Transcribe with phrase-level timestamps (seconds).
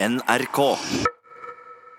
[0.00, 0.58] NRK.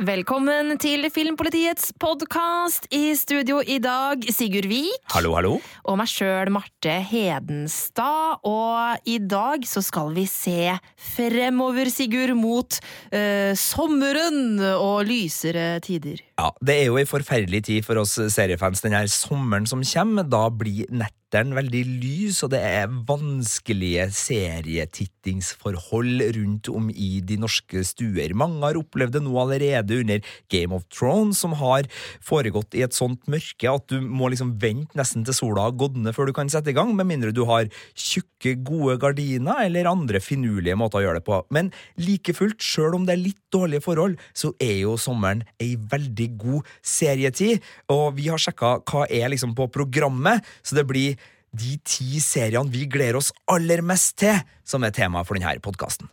[0.02, 2.88] Velkommen til Filmpolitiets podkast.
[2.90, 5.52] I studio i dag Sigurd Vik Hallo, hallo.
[5.86, 8.42] og meg sjøl Marte Hedenstad.
[8.42, 10.74] Og i dag så skal vi se
[11.14, 12.80] fremover, Sigurd, mot
[13.14, 16.26] eh, sommeren og lysere tider.
[16.42, 20.26] Ja, Det er jo ei forferdelig tid for oss seriefans den her sommeren som kommer.
[20.26, 20.90] Da blir
[21.32, 28.36] netteren veldig lys, og det er vanskelige serietittingsforhold rundt om i de norske stuer.
[28.36, 30.20] Mange har opplevd det nå allerede under
[30.52, 31.88] Game of Thrones, som har
[32.20, 35.96] foregått i et sånt mørke at du må liksom vente nesten til sola har gått
[35.96, 39.88] ned før du kan sette i gang, med mindre du har tjukke, gode gardiner eller
[39.88, 41.46] andre finurlige måter å gjøre det på.
[41.54, 45.78] Men like fullt, sjøl om det er litt dårlige forhold, så er jo sommeren ei
[45.80, 47.62] veldig god serietid,
[47.94, 51.21] og vi har sjekka hva er liksom på programmet, så det blir
[51.52, 56.08] de ti seriene vi gleder oss aller mest til, som er tema for denne podkasten.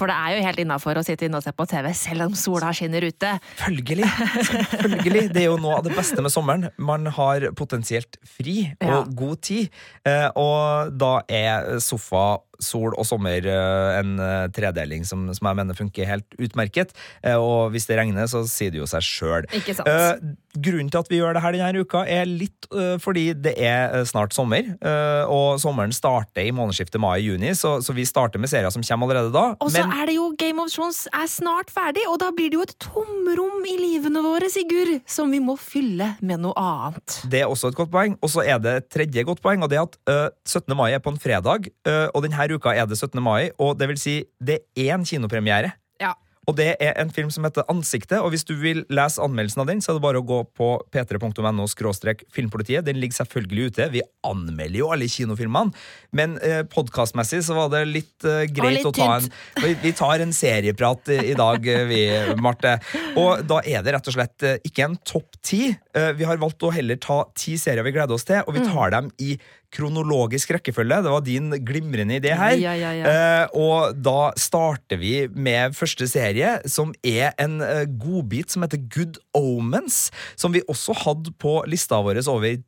[0.00, 2.36] For det er jo helt innafor å sitte inne og se på TV selv om
[2.38, 3.34] sola skinner ute.
[3.60, 4.06] Følgelig.
[4.70, 5.26] Følgelig.
[5.34, 6.70] Det er jo noe av det beste med sommeren.
[6.80, 9.02] Man har potensielt fri og Ja.
[9.04, 9.68] god tid,
[10.08, 15.58] eh, og da er sofa, sol og sommer eh, en eh, tredeling som, som jeg
[15.58, 16.92] mener funker helt utmerket.
[17.24, 19.46] Eh, Og hvis det regner, så sier det jo seg sjøl.
[20.50, 22.66] Grunnen til at vi gjør det her denne uka, er litt
[23.02, 24.66] fordi det er snart sommer.
[25.30, 29.32] og sommeren starter i månedsskiftet mai-juni, så, så vi starter med serier som kommer allerede
[29.34, 29.44] da.
[29.62, 32.58] Og så er det jo Game of Thrones er snart ferdig, og da blir det
[32.58, 37.20] jo et tomrom i livene våre, Sigurd, som vi må fylle med noe annet.
[37.30, 38.18] Det er også et godt poeng.
[38.22, 40.74] Og så er det et tredje godt poeng, og det er at 17.
[40.78, 41.70] mai er på en fredag,
[42.10, 43.20] og denne uka er det 17.
[43.22, 45.72] mai, og det vil si det er én kinopremiere.
[46.00, 46.14] Ja.
[46.48, 49.66] Og det er en film som heter Ansiktet, og hvis du vil lese anmeldelsen av
[49.68, 51.66] den, så er det bare å gå på p3.no
[52.32, 52.84] filmpolitiet.
[52.86, 53.86] Den ligger selvfølgelig ute.
[53.92, 55.70] Vi anmelder jo alle kinofilmene,
[56.16, 59.28] men eh, podkastmessig så var det litt eh, greit litt å ta en
[59.62, 62.00] vi, vi tar en serieprat i, i dag, eh, vi,
[62.42, 62.78] Marte.
[63.20, 65.62] Og da er det rett og slett eh, ikke en topp ti.
[65.94, 68.60] Eh, Vi har valgt å heller ta ti serier vi gleder oss til, og vi
[68.60, 68.72] Mm.
[68.74, 69.38] tar dem i
[69.74, 71.00] kronologisk rekkefølge.
[71.04, 72.56] Det var din glimrende idé her.
[72.58, 73.12] Ja, ja, ja.
[73.12, 78.82] Eh, og da starter vi med første serie, som er en eh, godbit som heter
[78.90, 82.58] Good Omens, som vi også hadde på lista vår over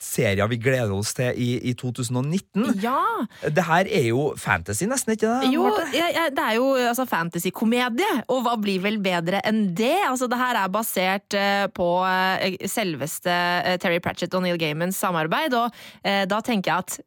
[0.00, 2.80] serier vi gleder oss til i, i 2019.
[2.82, 3.00] Ja!
[3.44, 5.50] Det her er jo fantasy, nesten, ikke det?
[5.52, 9.98] Jo, det er jo altså, fantasy-komedie, og hva blir vel bedre enn det?
[10.08, 14.98] Altså, det her er basert uh, på eh, selveste uh, Terry Pratchett og Neil Gaimans
[15.00, 16.98] samarbeid, og uh, da tenker jeg at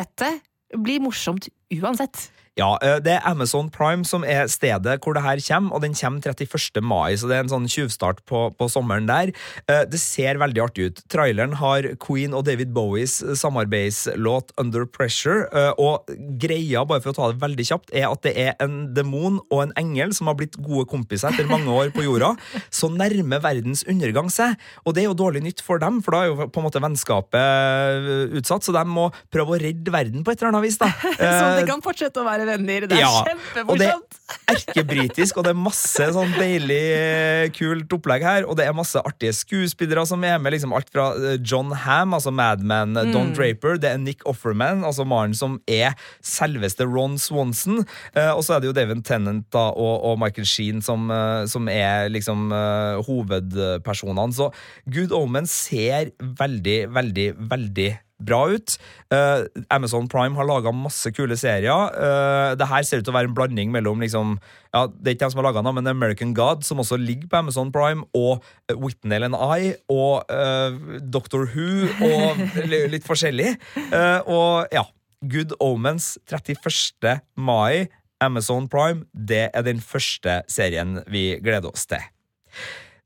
[0.00, 0.34] dette
[0.78, 2.28] blir morsomt uansett.
[2.58, 6.20] Ja, det er Amazon Prime som er stedet hvor det her kommer, og den kommer
[6.24, 6.80] 31.
[6.82, 9.30] mai, så det er en sånn tjuvstart på, på sommeren der.
[9.66, 11.02] Det ser veldig artig ut.
[11.12, 15.46] Traileren har Queen og David Bowies samarbeidslåt Under Pressure,
[15.80, 16.10] og
[16.42, 19.62] greia, bare for å ta det veldig kjapt, er at det er en demon og
[19.64, 22.34] en engel som har blitt gode kompiser etter mange år på jorda.
[22.74, 26.24] Så nærmer verdens undergang seg, og det er jo dårlig nytt for dem, for da
[26.26, 30.34] er jo på en måte vennskapet utsatt, så de må prøve å redde verden på
[30.34, 30.90] et eller annet vis, da.
[31.00, 32.86] Så de Eh, kan fortsette å være venner.
[32.90, 34.18] Det er ja, og det kjempemorsomt!
[34.30, 38.46] er erkebritisk, og det er masse sånn deilig eh, kult opplegg her.
[38.46, 40.54] Og det er masse artige skuespillere som er med.
[40.54, 43.12] liksom Alt fra eh, John Ham, altså Madman, Mm.
[43.14, 43.78] Don Draper.
[43.80, 45.94] Det er Nick Offerman, altså mannen som er
[46.26, 47.84] selveste Ron Swanson.
[48.14, 51.46] Eh, og så er det jo David Tennant da, og, og Michael Sheen som, eh,
[51.50, 54.34] som er liksom eh, hovedpersonene.
[54.36, 54.50] Så
[54.90, 57.90] Good Omen ser veldig, veldig, veldig
[58.24, 58.76] bra ut.
[59.12, 61.94] Uh, Amazon Prime har laga masse kule serier.
[61.94, 64.38] Uh, det her ser ut til å være en blanding mellom liksom,
[64.74, 67.30] ja, Det er ikke de som har laga den, men American God, som også ligger
[67.30, 72.44] på Amazon Prime, og uh, Whitnell and I, og uh, Doctor Who, og
[72.94, 73.56] litt forskjellig.
[73.90, 74.84] Uh, og ja,
[75.20, 77.20] Good Omens 31.
[77.36, 77.88] mai,
[78.20, 82.04] Amazon Prime, det er den første serien vi gleder oss til.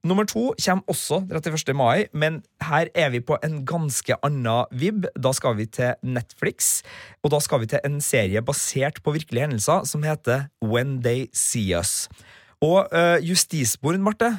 [0.05, 1.73] Nummer to kommer også 31.
[1.77, 5.07] mai, men her er vi på en ganske annen vib.
[5.17, 6.83] Da skal vi til Netflix,
[7.25, 11.31] og da skal vi til en serie basert på virkelige hendelser som heter When They
[11.33, 12.11] See Us.
[12.61, 14.35] Og uh, justisbord, Marte,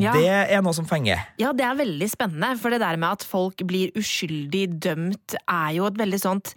[0.00, 0.14] Ja.
[0.16, 1.20] det er noe som fenger.
[1.36, 5.74] Ja, det er veldig spennende, for det der med at folk blir uskyldig dømt, er
[5.76, 6.54] jo et veldig sånt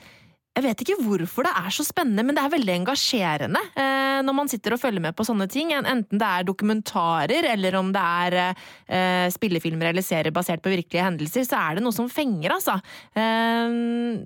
[0.56, 4.36] jeg vet ikke hvorfor det er så spennende, men det er veldig engasjerende eh, når
[4.38, 5.74] man sitter og følger med på sånne ting.
[5.76, 11.04] Enten det er dokumentarer, eller om det er eh, spillefilmer eller serier basert på virkelige
[11.04, 12.78] hendelser, så er det noe som fenger, altså.
[13.20, 13.76] Eh,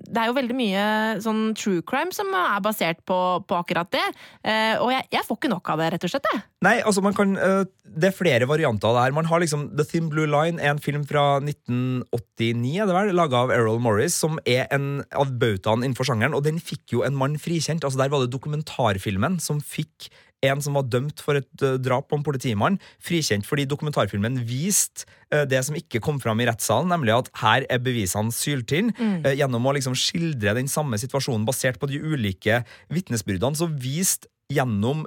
[0.06, 0.84] det er jo veldig mye
[1.24, 3.18] sånn true crime som er basert på,
[3.50, 4.06] på akkurat det.
[4.46, 6.30] Eh, og jeg, jeg, får ikke nok av det, rett og slett.
[6.30, 6.42] Det.
[6.62, 9.18] Nei, altså man kan eh, Det er flere varianter av det her.
[9.18, 13.42] Man har liksom The Thin Blue Line, en film fra 1989, er det vel, laga
[13.42, 17.04] av Errol Morris, som er en av bautaen innenfor sjangeren sjangeren, og den fikk jo
[17.04, 17.84] en mann frikjent.
[17.84, 20.10] altså Der var det dokumentarfilmen som fikk
[20.42, 25.04] en som var dømt for et uh, drap på en politimann, frikjent fordi dokumentarfilmen viste
[25.34, 28.94] uh, det som ikke kom fram i rettssalen, nemlig at her er bevisene syltynne.
[28.96, 29.20] Mm.
[29.26, 34.32] Uh, gjennom å liksom skildre den samme situasjonen basert på de ulike vitnesbyrdene, så viste
[34.50, 35.04] gjennom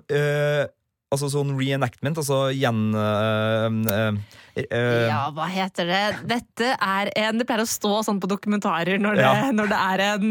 [1.13, 2.93] altså sånn reenactment, altså gjen...
[2.93, 6.01] Uh, uh, ja, hva heter det?
[6.29, 9.51] Dette er en Det pleier å stå sånn på dokumentarer når det, ja.
[9.55, 10.27] når det er en,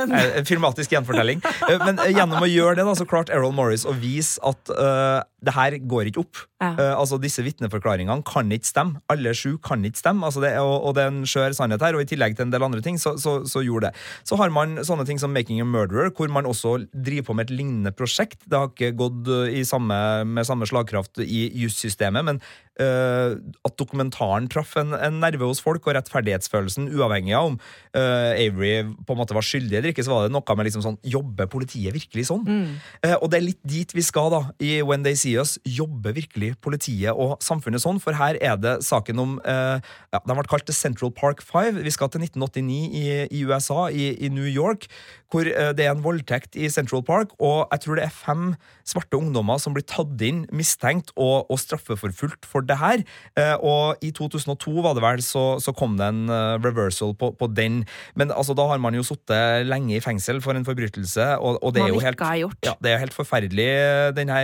[0.00, 1.42] en Filmatisk gjenfortelling.
[1.84, 4.72] Men gjennom å gjøre det, da, så klarte Errol Morris å vise at
[5.40, 6.40] det her går ikke opp.
[6.60, 6.74] Ja.
[6.98, 9.00] altså Disse vitneforklaringene kan ikke stemme.
[9.12, 10.26] Alle sju kan ikke stemme.
[10.26, 12.52] Altså det, og, og, det er en skjør sannhet her, og i tillegg til en
[12.52, 14.02] del andre ting, så, så, så, gjorde det.
[14.28, 17.48] Så har man sånne ting som Making a Murderer, hvor man også driver på med
[17.48, 18.42] et lignende prosjekt.
[18.44, 19.96] Det har ikke gått i samme
[20.28, 22.40] med samme slagkraft i jussystemet, men
[22.80, 28.32] uh, at dokumentaren traff en, en, nerve hos folk, og rettferdighetsfølelsen, uavhengig av om uh,
[28.32, 30.98] Avery på en måte var skyldig eller ikke, så var det noe med liksom sånn
[31.10, 32.46] Jobber politiet virkelig sånn?
[32.46, 32.78] Mm.
[33.04, 35.58] Uh, og det er litt dit vi skal da, i When They See Us.
[35.68, 38.00] Jobber virkelig politiet og samfunnet sånn?
[38.02, 41.80] For her er det saken om ja, Den ble kalt The Central Park Five.
[41.84, 44.88] Vi skal til 1989 i, i USA, i, i New York
[45.30, 48.54] hvor det er en voldtekt i Central Park, og jeg tror det er fem
[48.90, 53.04] svarte ungdommer som blir tatt inn mistenkt og, og straffeforfulgt for det her.
[53.38, 57.32] Eh, og i 2002 var det vel, så, så kom det en uh, reversal på,
[57.38, 57.82] på, den.
[58.18, 61.74] Men altså, da har man jo sittet lenge i fengsel for en forbrytelse, og, og
[61.76, 62.24] det, er jo helt,
[62.66, 64.40] ja, det er helt forferdelig, eh, denne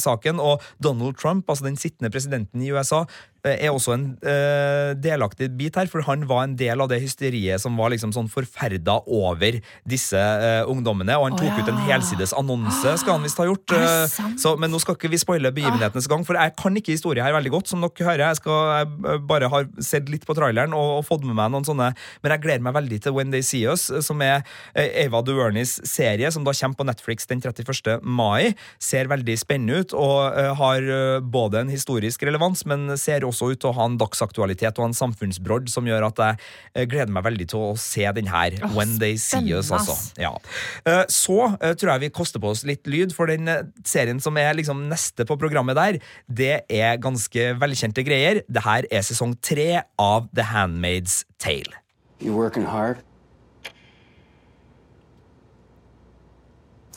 [0.00, 0.42] saken.
[0.42, 3.04] Og Donald Trump, altså den sittende presidenten i USA,
[3.37, 6.98] Eh, er også en uh, delaktig bit her, for han var en del av det
[7.02, 11.62] hysteriet som var liksom sånn forferda over disse uh, ungdommene, og han tok oh, ja.
[11.62, 13.74] ut en helsides annonse, skal han visst ha gjort.
[13.74, 17.22] Uh, så, men nå skal ikke vi spoile begivenhetenes gang, for jeg kan ikke historie
[17.22, 18.24] her veldig godt, som dere hører.
[18.26, 21.66] Jeg, skal, jeg bare har sett litt på traileren og, og, fått med meg noen
[21.68, 21.92] sånne,
[22.24, 24.42] men jeg gleder meg veldig til When They See Us, som er
[24.74, 28.02] Ava DuVerneys serie, som da kommer på Netflix den 31.
[28.02, 28.52] mai.
[28.82, 30.84] Ser veldig spennende ut og har
[31.22, 34.96] både en historisk relevans, men ser også ut til å ha en dagsaktualitet og en
[34.96, 36.38] samfunnsbrodd som gjør at jeg
[36.74, 38.56] eh, gleder meg veldig til å se den her.
[38.62, 39.96] Oh, When They See Us, altså.
[40.20, 40.34] Ja.
[40.88, 43.48] Eh, så eh, tror jeg vi koster på oss litt lyd, for den
[43.88, 48.42] serien som er liksom neste på programmet der, det er ganske velkjente greier.
[48.48, 51.82] Det her er sesong tre av The Handmaid's Tale.
[52.20, 53.04] You working hard?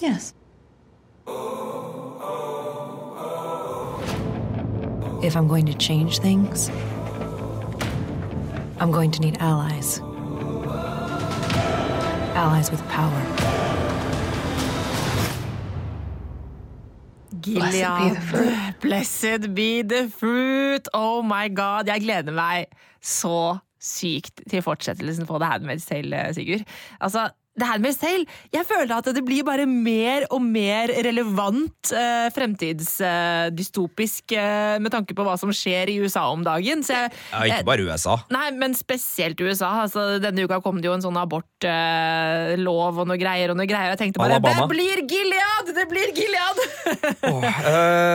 [0.01, 0.33] Yes.
[5.23, 6.69] If I'm going to change things,
[8.79, 9.99] I'm going to need allies.
[12.33, 13.21] Allies with power.
[17.41, 18.17] Gilead.
[18.81, 20.87] Blessed be the fruit.
[20.93, 21.87] Oh my god.
[21.87, 22.65] Jeg gleder meg
[23.01, 26.65] så sykt til fortsettelsen på The Handmaid's Tale, Sigurd.
[26.99, 31.89] Altså, det her med selv, jeg føler at det blir bare mer og mer relevant
[31.91, 36.79] eh, fremtidsdystopisk eh, med tanke på hva som skjer i USA om dagen.
[36.87, 38.23] Jeg, ja, ikke bare USA.
[38.31, 39.83] Nei, men spesielt USA.
[39.83, 43.67] Altså, denne uka kom det jo en sånn abortlov eh, og noe greier og noe
[43.67, 43.91] greier.
[43.97, 44.63] Jeg tenkte bare Alabama.
[44.63, 45.67] det blir Gilead!
[45.75, 46.57] Det blir Gilead!
[47.33, 47.43] oh,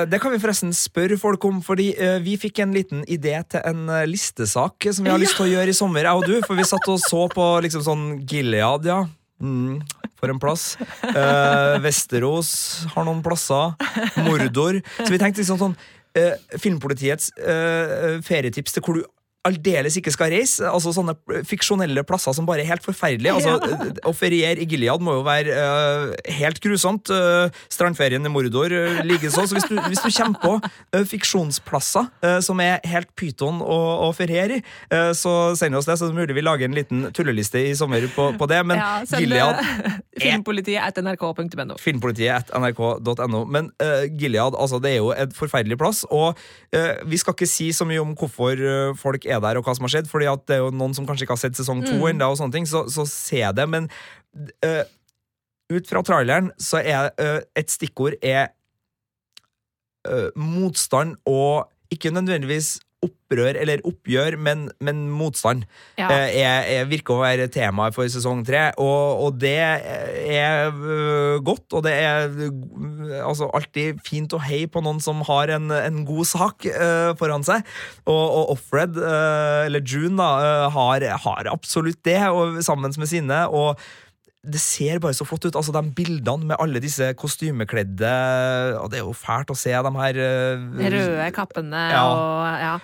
[0.09, 3.61] det kan vi forresten spørre folk om, fordi uh, vi fikk en liten idé til
[3.69, 6.41] en listesak som vi har lyst til å gjøre i sommer, jeg og du.
[6.49, 9.05] For vi satt og så på liksom sånn Gilead, ja.
[9.43, 9.82] Mm,
[10.16, 10.76] for en plass.
[11.06, 12.50] Eh, Vesterås
[12.94, 13.76] har noen plasser.
[14.24, 14.81] Mordor.
[15.02, 15.76] Så vi tenkte liksom sånn
[16.16, 19.05] eh, Filmpolitiets eh, ferietips til hvor du
[19.46, 20.65] aldeles ikke skal reise.
[20.69, 21.15] Altså Sånne
[21.46, 23.34] fiksjonelle plasser som bare er helt forferdelige.
[23.36, 23.56] Altså,
[24.10, 27.10] Å feriere i Gilead må jo være uh, helt grusomt.
[27.12, 29.46] Uh, strandferien i Mordor uh, likeså.
[29.46, 32.08] Så hvis du, hvis du kommer på uh, fiksjonsplasser
[32.43, 33.76] som er helt pyton å,
[34.06, 34.62] å feriere i,
[35.17, 38.05] så send oss det, så det er mulig vi lager en liten tulleliste i sommer
[38.12, 38.58] på, på det.
[38.67, 39.60] Men ja, Gilead
[40.22, 41.76] Filmpolitiet at nrk.no.
[41.81, 43.43] Filmpolitiet at nrk.no.
[43.53, 43.70] Men
[44.19, 46.38] Gilead, altså, det er jo et forferdelig plass, og
[47.06, 48.62] vi skal ikke si så mye om hvorfor
[48.98, 50.10] folk er er der, og hva som har skjedd.
[50.10, 52.08] fordi at det er jo noen som kanskje ikke har sett sesong to mm.
[52.14, 52.31] ennå,
[52.66, 53.69] så, så se det.
[53.70, 53.88] Men
[54.64, 54.84] uh,
[55.72, 58.50] ut fra traileren så er uh, et stikkord er
[60.08, 62.76] uh, motstand og ikke nødvendigvis
[63.06, 65.65] opprør eller oppgjør, men, men motstand
[65.98, 66.10] Ja.
[66.13, 68.69] eh, er, er, virker å være temaet for sesong tre.
[68.82, 72.29] Og, og det er øh, godt, og det er
[73.22, 77.44] altså, alltid fint å heie på noen som har en, en god sak uh, foran
[77.46, 77.67] seg.
[78.06, 83.10] Og, og Offred, uh, eller June, da, uh, har, har absolutt det, og, sammen med
[83.10, 83.46] sine.
[83.48, 83.81] og
[84.46, 85.56] det ser bare så flott ut.
[85.58, 88.12] altså De bildene med alle disse kostymekledde
[88.81, 92.05] og Det er jo fælt å se de her uh, Røde kappene Ja.
[92.06, 92.76] og ja.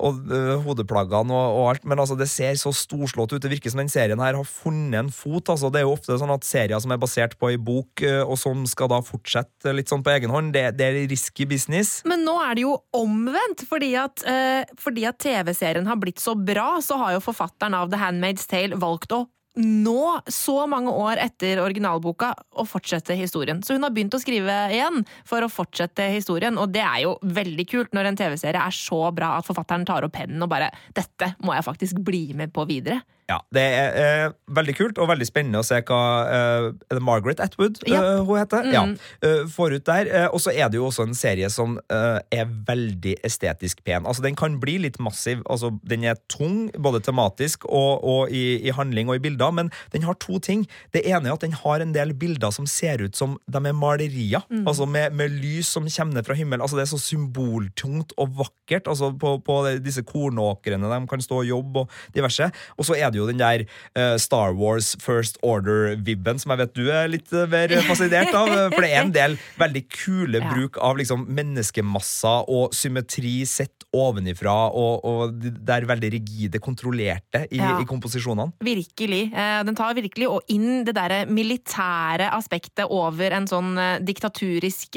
[0.00, 3.42] og uh, hodeplaggene og, og alt, men altså, det ser så storslått ut.
[3.42, 5.50] Det virker som den serien her har funnet en fot.
[5.52, 8.22] altså Det er jo ofte sånn at serier som er basert på ei bok, uh,
[8.24, 11.98] og som skal da fortsette litt sånn på egen hånd, det, det er risky business.
[12.08, 16.78] Men nå er det jo omvendt, fordi at, uh, at TV-serien har blitt så bra,
[16.84, 19.26] så har jo forfatteren av The Handmaid's Tale valgt å
[19.58, 23.62] nå, så mange år etter originalboka, å fortsette historien.
[23.66, 27.16] Så hun har begynt å skrive igjen for å fortsette historien, og det er jo
[27.22, 30.70] veldig kult når en TV-serie er så bra at forfatteren tar opp pennen og bare
[30.94, 33.02] 'Dette må jeg faktisk bli med på videre'.
[33.30, 33.96] Ja, Det er
[34.26, 38.00] eh, veldig kult og veldig spennende å se hva eh, Er det Margaret Atwood Ja.
[38.02, 38.66] eh, hun heter?
[38.66, 38.72] Mm.
[38.74, 38.82] Ja,
[39.28, 40.10] eh, får ut der.
[40.10, 44.02] Eh, og så er det jo også en serie som eh, er veldig estetisk pen.
[44.08, 45.44] Altså Den kan bli litt massiv.
[45.46, 49.70] Altså Den er tung, både tematisk og, og i, i handling og i bilder, men
[49.94, 50.66] den har to ting.
[50.92, 53.76] Det ene er at den har en del bilder som ser ut som de er
[53.76, 54.42] malerier.
[54.66, 56.64] Altså med, med lys som kommer ned fra himmelen.
[56.66, 61.40] Altså Det er så symboltungt og vakkert altså på, på disse kornåkrene de kan stå
[61.42, 62.50] og jobbe og diverse.
[62.78, 66.74] Og så er det jo den der eh, Star Wars First Order-vibben som jeg vet
[66.74, 68.48] du er litt eh, mer fascinert av.
[68.48, 70.48] eh, For det er en del veldig kule Ja.
[70.54, 77.42] bruk av liksom menneskemasser og symmetri sett ovenifra, og, og de der veldig rigide, kontrollerte
[77.50, 77.72] i, Ja.
[77.82, 78.52] i komposisjonene.
[78.62, 79.32] Virkelig.
[79.66, 83.74] Den tar virkelig og inn det derre militære aspektet over en sånn
[84.06, 84.94] diktaturisk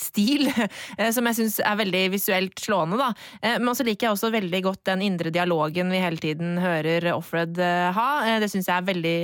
[0.00, 0.48] stil,
[1.14, 3.10] som jeg syns er veldig visuelt slående, da.
[3.60, 7.58] Men så liker jeg også veldig godt den indre dialogen vi hele tiden hører Offred
[7.62, 8.08] eh, ha.
[8.26, 9.18] Eh, Det syns jeg er veldig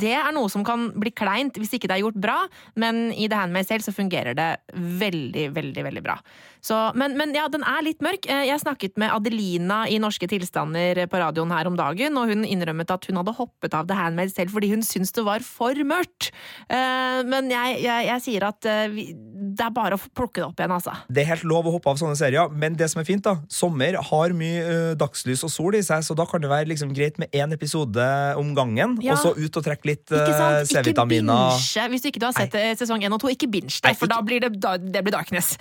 [0.00, 2.38] Det er noe som kan bli kleint hvis ikke det er gjort bra,
[2.80, 6.16] men i The Handmaid's Tale så fungerer det veldig, veldig, veldig bra.
[6.62, 8.26] Så, men, men ja, den er litt mørk.
[8.30, 12.44] Eh, Jeg snakket med Adelina i Norske tilstander på radioen her om dagen, og hun
[12.44, 15.74] innrømmet at hun hadde hoppet av The Handmade selv fordi hun syntes det var for
[15.86, 16.30] mørkt.
[16.68, 18.98] Eh, Men jeg, jeg, jeg sier at eh,
[19.50, 20.94] det er bare å plukke det opp igjen, altså.
[21.08, 23.36] Det er helt lov å hoppe av sånne serier, men det som er fint, da
[23.52, 26.92] sommer har mye eh, dagslys og sol i seg, så da kan det være liksom
[26.96, 28.04] greit med én episode
[28.40, 29.14] om gangen, Ja.
[29.16, 31.56] og så ut og trekke litt eh, C-vitaminer.
[31.90, 32.74] Hvis du ikke du har sett Nei.
[32.78, 35.54] sesong 1 og 2, ikke binge det, for da blir det, da, det blir darkness.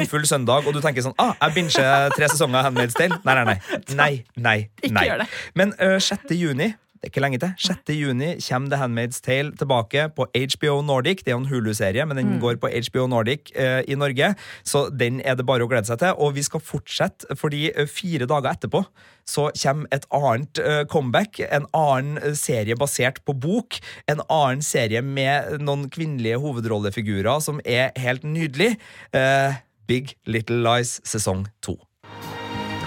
[0.00, 3.20] Regnfull søndag, og du tenker sånn ah, Jeg binger tre sesonger av Handmaid's Tale.
[3.24, 3.58] Nei, nei, nei.
[4.02, 5.32] nei, nei, nei.
[5.58, 6.30] Men uh, 6.
[6.36, 7.52] juni det er ikke lenge til.
[7.64, 7.90] 6.
[7.96, 11.22] juni kommer The Handmaid's Tale tilbake på HBO Nordic.
[11.24, 12.40] Det er jo en Hulu-serie, men den Mm.
[12.42, 14.34] går på HBO Nordic eh, i Norge.
[14.68, 16.12] Så den er det bare å glede seg til.
[16.20, 18.82] Og vi skal fortsette, fordi fire dager etterpå
[19.24, 21.40] så kommer et annet eh, comeback.
[21.48, 23.80] En annen serie basert på bok.
[24.06, 28.74] En annen serie med noen kvinnelige hovedrollefigurer som er helt nydelig.
[29.16, 29.56] Eh,
[29.90, 31.76] Big Little Lies sesong to.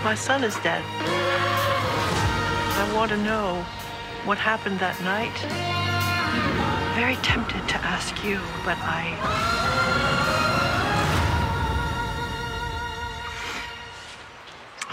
[0.06, 0.82] My son is dead.
[2.80, 3.62] I want to know
[4.24, 5.38] what happened that night.
[6.96, 9.20] Very tempted to ask you, but I.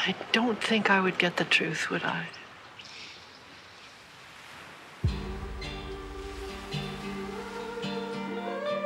[0.08, 2.26] I don't think I would get the truth, would I?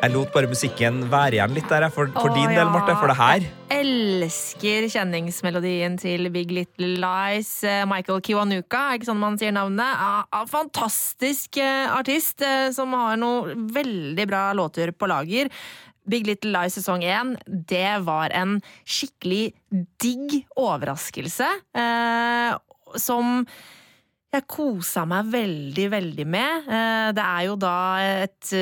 [0.04, 2.68] Jeg lot bare musikken være igjen litt der, for, for Åh, din del.
[2.68, 2.92] Marte.
[3.00, 7.48] For det her elsker kjenningsmelodien til Big Little Lies.
[7.64, 9.80] Eh, Michael Kiwanuka, er ikke sånn man sier navnet?
[9.96, 15.48] Ah, ah, fantastisk eh, artist eh, som har noen veldig bra låter på lager.
[16.04, 19.54] Big Little Lies sesong én, det var en skikkelig
[20.04, 21.48] digg overraskelse.
[21.80, 22.52] Eh,
[23.00, 23.40] som
[24.34, 26.68] jeg kosa meg veldig, veldig med.
[27.16, 28.52] Det er jo da et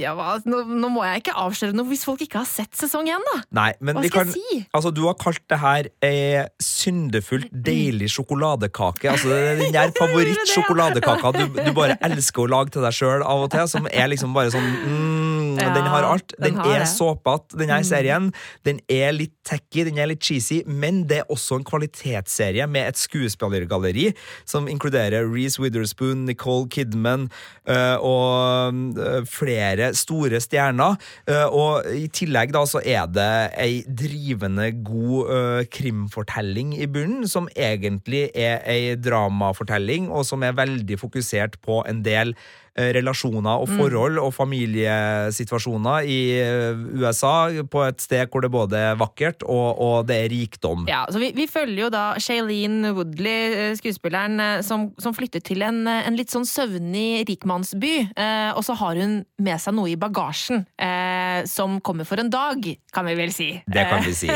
[0.00, 0.36] ja, hva?
[0.48, 3.36] Nå, nå må jeg ikke avsløre noe hvis folk ikke har sett sesong én, da!
[3.56, 4.60] Nei, men Hva skal kan jeg si?
[4.76, 9.10] Altså, du har kalt det her eh, syndefullt deilig sjokoladekake.
[9.14, 9.30] Altså,
[9.60, 13.68] den der favorittsjokoladekaka du, du bare elsker å lage til deg sjøl av og til,
[13.70, 16.34] som er liksom bare sånn mm, Ja, Den har alt.
[16.34, 18.30] den Den, har er såpete, den her serien.
[18.66, 22.90] Den er litt tacky, den er litt cheesy, men det er også en kvalitetsserie med
[22.90, 24.10] et skuespillergalleri
[24.48, 27.28] som inkluderer Reece Witherspoon, Nicole Kidman
[27.68, 29.53] øh, og øh, flere
[29.96, 30.98] store stjerner.
[31.30, 33.28] Øh, og i tillegg da så er det
[33.60, 40.56] ei drivende god øh, krimfortelling i bunnen, som egentlig er ei dramafortelling, og som er
[40.56, 47.34] veldig fokusert på en del eh, relasjoner og forhold og familiesituasjoner i eh, USA,
[47.70, 50.86] på et sted hvor det både er vakkert og, og det er rikdom.
[50.90, 55.42] Ja, så vi, vi følger jo da Shailene Woodley, eh, skuespilleren, eh, som, som flytter
[55.44, 57.92] til en, eh, en litt sånn søvnig rikmannsby.
[58.10, 62.32] Eh, og så har hun med seg noe i bagasjen eh, som kommer for en
[62.32, 63.50] dag, kan vi vel si.
[63.70, 64.30] Det kan vi si.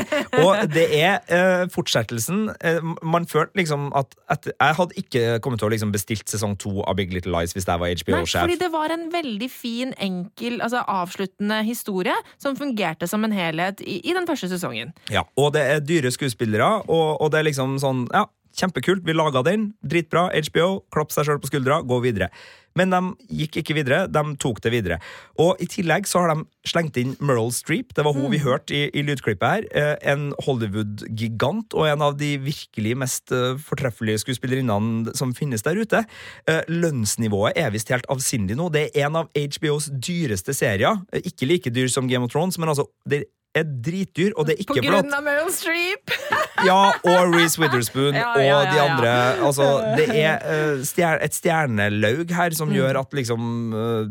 [0.45, 2.47] Og det er eh, fortsettelsen.
[2.63, 6.57] Eh, man følte liksom at etter, Jeg hadde ikke kommet til å liksom bestilt sesong
[6.61, 8.45] to av Big Little Lies hvis jeg var Nei, HBO-sjef.
[8.45, 13.81] fordi det var en veldig fin, enkel, altså avsluttende historie som fungerte som en helhet
[13.81, 14.93] i, i den første sesongen.
[15.13, 18.27] Ja, og det er dyre skuespillere, og, og det er liksom sånn Ja,
[18.59, 19.73] kjempekult, vi laga den.
[19.81, 20.29] Dritbra.
[20.35, 22.33] HBO, klapp seg sjøl på skuldra, gå videre.
[22.79, 23.01] Men de
[23.41, 24.99] gikk ikke videre, de tok det videre.
[25.41, 28.77] Og i tillegg så har de slengt inn Meryl Streep, det var hun vi hørte
[28.77, 29.67] i, i lydklippet her.
[29.73, 35.81] Eh, en Hollywood-gigant og en av de virkelig mest eh, fortreffelige skuespillerinnene som finnes der
[35.81, 36.05] ute.
[36.51, 38.69] Eh, lønnsnivået er visst helt avsindig nå.
[38.75, 41.03] Det er en av HBOs dyreste serier.
[41.25, 43.27] Ikke like dyr som Game of Thrones, men altså, det
[43.61, 44.89] er dritdyr, og det er ikke blått.
[44.89, 46.15] På grunn av Meryl Streep!
[46.69, 49.13] ja, og Reece Witherspoon Ja, og ja, ja, de andre.
[49.49, 54.03] Altså, det er uh, stjer et stjernelaug her som gjør at liksom eh,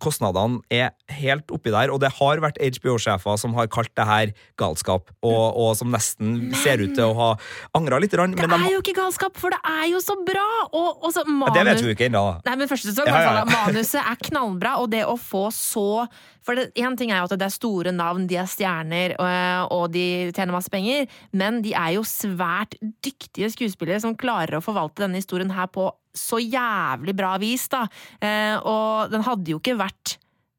[0.00, 0.90] Kostnadene er
[1.20, 5.42] helt oppi der, og det har vært HBO-sjefer som har kalt det her galskap, og,
[5.60, 7.28] og som nesten ser ut til å ha
[7.76, 8.14] angra litt.
[8.16, 10.48] Rann, Det Men de, er jo ikke galskap, for det er jo så bra!
[10.70, 11.54] Og, og så manus...
[11.56, 12.24] det vet vi ikke ennå.
[12.46, 13.46] Nei, men første sesong, Ja, ja, ja.
[13.50, 16.04] Manuset er knallbra, og det å få så
[16.46, 19.84] For én ting er jo at det er store navn, de er stjerner, og, og
[19.92, 25.04] de tjener masse penger, men de er jo svært dyktige skuespillere som klarer å forvalte
[25.04, 27.84] denne historien her på så jævlig bra vis, da.
[28.20, 30.16] Eh, og den hadde jo ikke vært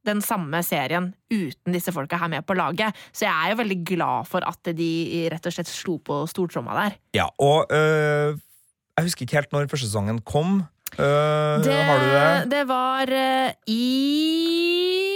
[0.07, 2.97] den samme serien uten disse folka her med på laget.
[3.13, 4.91] Så jeg er jo veldig glad for at de
[5.29, 6.97] rett og slett slo på stortromma der.
[7.17, 8.39] Ja, og øh,
[8.97, 10.63] jeg husker ikke helt når første sesongen kom.
[10.97, 12.51] Uh, Det, har du det?
[12.51, 13.85] det var uh, i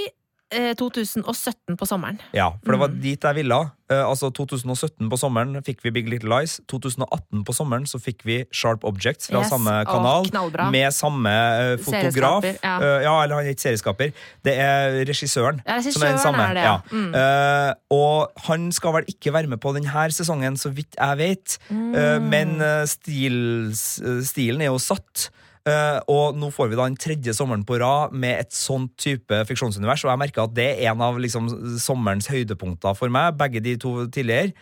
[0.08, 0.14] eh,
[0.54, 2.20] 2017 på sommeren.
[2.34, 3.02] Ja, for det var Mm.
[3.02, 3.72] dit jeg ville.
[3.90, 6.60] Eh, altså 2017 på sommeren fikk vi Big Little Lies.
[6.68, 9.50] 2018 på sommeren så fikk vi Sharp Objects fra Yes.
[9.50, 10.26] samme kanal.
[10.30, 10.70] knallbra.
[10.72, 12.44] med samme eh, fotograf.
[12.64, 12.80] Ja.
[12.80, 14.14] Eh, ja, eller han er ikke serieskaper.
[14.44, 15.62] Det er regissøren.
[15.68, 16.44] Ja, som er den samme.
[16.50, 16.74] er det, ja.
[16.74, 16.80] ja.
[16.92, 17.16] Mm.
[17.16, 21.58] Eh, og han skal vel ikke være med på denne sesongen, så vidt jeg vet.
[21.70, 21.96] Mm.
[21.96, 25.30] Eh, men eh, stils, eh, stilen er jo satt.
[25.66, 29.40] Eh, og nå får vi da den tredje sommeren på rad med et sånt type
[29.50, 31.50] fiksjonsunivers, og jeg merker at det er en av liksom,
[31.82, 34.54] sommerens høydepunkter for meg, begge de to tidligere.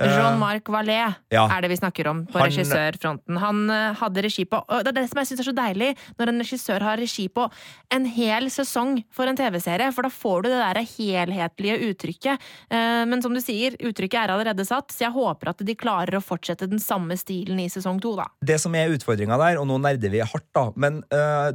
[0.00, 1.42] Eh, Jean-Marc Vallée ja.
[1.52, 3.36] er det vi snakker om på Han- regissørfronten.
[3.38, 5.90] Han eh, hadde regi på Og det er det som jeg syns er så deilig,
[6.18, 7.44] når en regissør har regi på
[7.92, 12.40] en hel sesong for en TV-serie, for da får du det der helhetlige uttrykket.
[12.72, 16.16] Eh, Men som du sier, uttrykket er allerede satt, så jeg håper at de klarer
[16.16, 18.26] å fortsette den samme stilen i sesong to, da.
[18.40, 21.02] det som er utfordringa der, og nå nerder vi hardt, da, men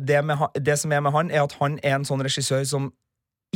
[0.05, 2.91] det, med, det som er med han, er at han er en sånn regissør som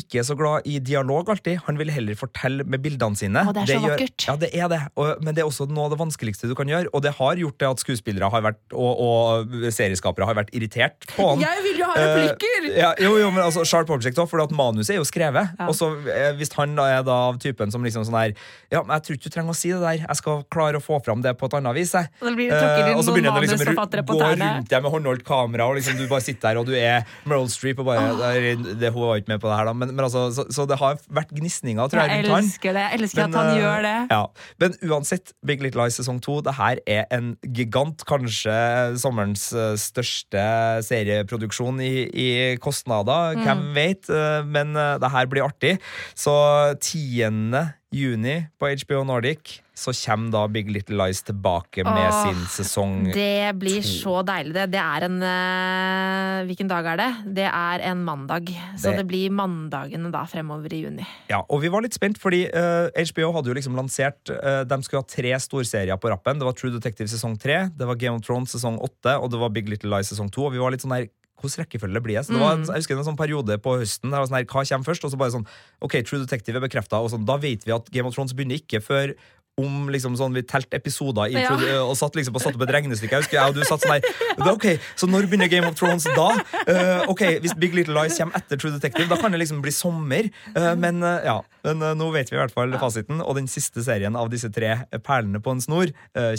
[0.02, 1.64] ikke er så glad i dialog alltid.
[1.68, 3.46] Han vil heller fortelle med bildene sine.
[3.48, 4.28] Å, det er så vakkert.
[4.28, 4.82] Ja, det er det.
[5.00, 7.42] Og, men det er også noe av det vanskeligste du kan gjøre, og det har
[7.42, 11.46] gjort det at skuespillere har vært, og, og serieskapere har vært irritert på han.
[11.46, 14.96] Jeg vil jo ha Eh, ja, jo, jo, men altså, Sharp Object òg, for manuset
[14.96, 15.54] er jo skrevet.
[15.60, 15.68] Ja.
[15.70, 18.34] Og så eh, Hvis han da er da av typen som liksom sånn her
[18.72, 20.04] Ja, men jeg tror ikke du trenger å si det der.
[20.04, 21.94] Jeg skal klare å få fram det på et annet vis.
[21.98, 22.12] Jeg.
[22.22, 25.68] Og det inn og så begynner det liksom manusforfattere gå rundt deg med håndholdt kamera,
[25.70, 28.92] og liksom du bare sitter der, og du er Meryl Streep og bare det, det,
[28.94, 31.00] Hun var ikke med på det her, da, men, men altså, så, så det har
[31.14, 32.86] vært gnisninger, tror jeg, Jeg elsker det.
[32.86, 33.96] Jeg elsker Men, at han uh, gjør det.
[34.12, 34.22] Ja.
[34.64, 38.06] Men uansett, Big Little Lies sesong to, det her er en gigant.
[38.08, 38.56] Kanskje
[39.02, 40.46] sommerens eh, største
[40.88, 42.30] serieproduksjon i, i
[42.64, 43.38] kostnader.
[43.38, 43.46] Mm.
[43.46, 44.10] Hvem vet?
[44.10, 45.78] Eh, Men det her blir artig.
[46.16, 46.34] Så
[46.80, 47.81] 10.
[47.92, 53.08] juni på HBO Nordic så kommer da Big Little Lies tilbake med Åh, sin sesong
[53.16, 53.90] Det blir to.
[53.90, 54.66] så deilig, det.
[54.76, 57.10] Det er en uh, Hvilken dag er det?
[57.40, 58.52] Det er en mandag.
[58.78, 61.06] Så Det- det, blir mandagene da fremover i juni.
[61.30, 64.82] Ja, og vi var litt spent, fordi uh, HBO hadde jo liksom lansert uh, De
[64.84, 66.38] skulle ha tre storserier på rappen.
[66.40, 69.40] Det var True Detective sesong tre, det var Game of Thrones sesong åtte, og det
[69.42, 70.46] var Big Little Lies sesong to.
[70.46, 71.08] Og vi var litt sånn her
[71.42, 72.26] hvordan rekkefølge blir det?
[72.28, 72.66] Så det var, Mm.
[72.70, 75.04] jeg husker en sånn periode på høsten der var sånn her, hva kommer først?
[75.04, 75.48] Og så bare sånn
[75.82, 78.62] OK, True Detective er bekrefta, og sånn, da vet vi at Game of Thrones begynner
[78.62, 79.16] ikke før
[79.60, 81.52] om liksom sånn, Vi telte episoder i Ja.
[81.60, 83.12] Eh, og satt liksom og satt opp et regnestykke.
[83.12, 84.02] Jeg husker jeg og du satt sånn her
[84.48, 86.40] er Ok, Så når begynner Game of Thrones da?
[86.66, 89.72] Uh, ok, Hvis Big Little Lies kommer etter True Detective, da kan det liksom bli
[89.72, 90.32] sommer.
[90.56, 93.84] Uh, men uh, ja, men nå vet vi i hvert fall fasiten, og den siste
[93.84, 95.92] serien av disse tre perlene på en snor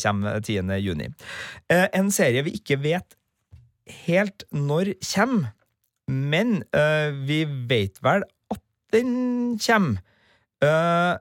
[0.03, 0.81] kommer 10.
[0.81, 1.13] juni.
[1.71, 3.15] En serie vi ikke vet
[4.07, 5.53] helt når kommer,
[6.09, 8.63] men uh, vi vet vel at
[8.95, 10.03] den kommer.
[10.63, 11.19] Uh,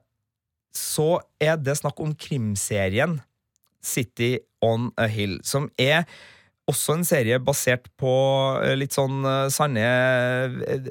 [0.76, 3.20] så er det snakk om krimserien
[3.82, 6.06] City on a Hill, som er
[6.72, 8.12] også en serie basert på
[8.64, 10.90] eh, litt sånn eh, sanne eh,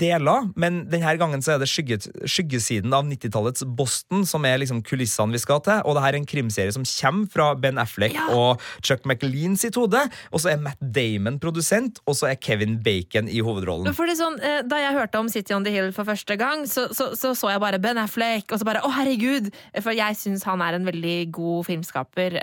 [0.00, 4.82] deler, men denne gangen så er det skygget, skyggesiden av 90-tallets Boston som er liksom
[4.86, 8.14] kulissene vi skal til, og det her er en krimserie som kommer fra Ben Affleck
[8.18, 8.26] Ja.
[8.34, 12.78] og Chuck McLean sitt hode, og så er Matt Damon produsent, og så er Kevin
[12.84, 13.94] Bacon i hovedrollen.
[13.96, 14.38] Fordi sånn,
[14.70, 17.50] Da jeg hørte om City on the Hill for første gang, så så, så, så
[17.52, 19.50] jeg bare Ben Affleck, og så bare å herregud!
[19.84, 22.34] For jeg syns han er en veldig god filmskaper.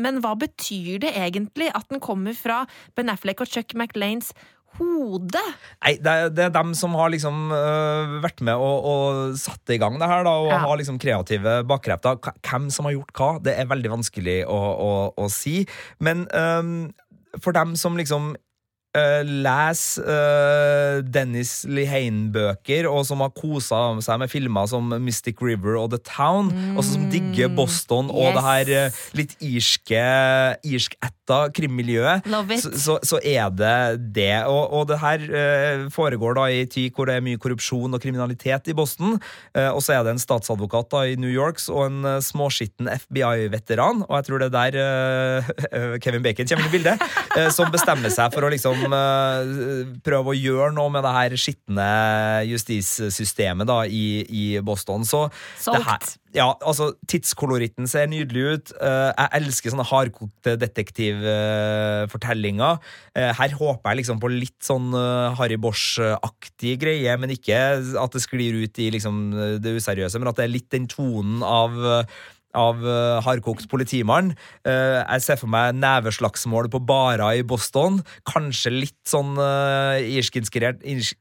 [0.00, 2.64] Men hva betyr det egentlig at den kommer fra
[2.96, 4.32] Ben Affleck og Chuck McLanes
[4.78, 5.40] hode?
[5.82, 9.72] Nei, det er, det er dem som har liksom uh, vært med og, og satt
[9.74, 10.60] i gang det her, da, og Ja.
[10.62, 12.20] har liksom kreative bakkrefter.
[12.46, 15.64] Hvem som har gjort hva, det er veldig vanskelig å, å, å si.
[15.98, 16.92] Men um,
[17.42, 18.34] for dem som liksom
[18.96, 25.78] øh, leser uh, Dennis Lehane-bøker, og som har kosa seg med filmer som Mystic River
[25.80, 30.02] og The Town, og som digger Boston og det her uh, litt irske,
[30.66, 32.26] irskætta krimmiljøet,
[32.62, 34.44] så, så, så er det det.
[34.50, 35.26] Og, og det her
[35.94, 39.14] foregår da i tid hvor det er mye korrupsjon og kriminalitet i Boston.
[39.54, 44.16] Og så er det en statsadvokat da i New York og en småskitten FBI-veteran, og
[44.16, 47.06] jeg tror det er der Kevin Bacon kommer i bildet,
[47.54, 51.88] som bestemmer seg for å liksom eh, prøve å gjøre noe med det her skitne
[52.48, 55.04] justissystemet da i, i Boston.
[55.08, 55.20] Så
[55.66, 55.98] det her,
[56.36, 58.72] ja, altså, tidskoloritten ser nydelig ut.
[58.78, 62.74] Eh, jeg elsker sånne hardkokte detektivfortellinger.
[63.18, 67.58] Uh, her håper jeg liksom på litt sånn eh, Harry Bosch-aktig greie, men ikke
[67.98, 69.14] at det sklir ut i liksom
[69.62, 72.04] det useriøse, men at det er litt den tonen av eh,
[72.56, 74.32] av uh, hardkokt politimann.
[74.66, 78.00] Uh, jeg ser for meg neveslagsmål på barer i Boston.
[78.28, 81.18] Kanskje litt sånn uh, irsk-inspirert irsk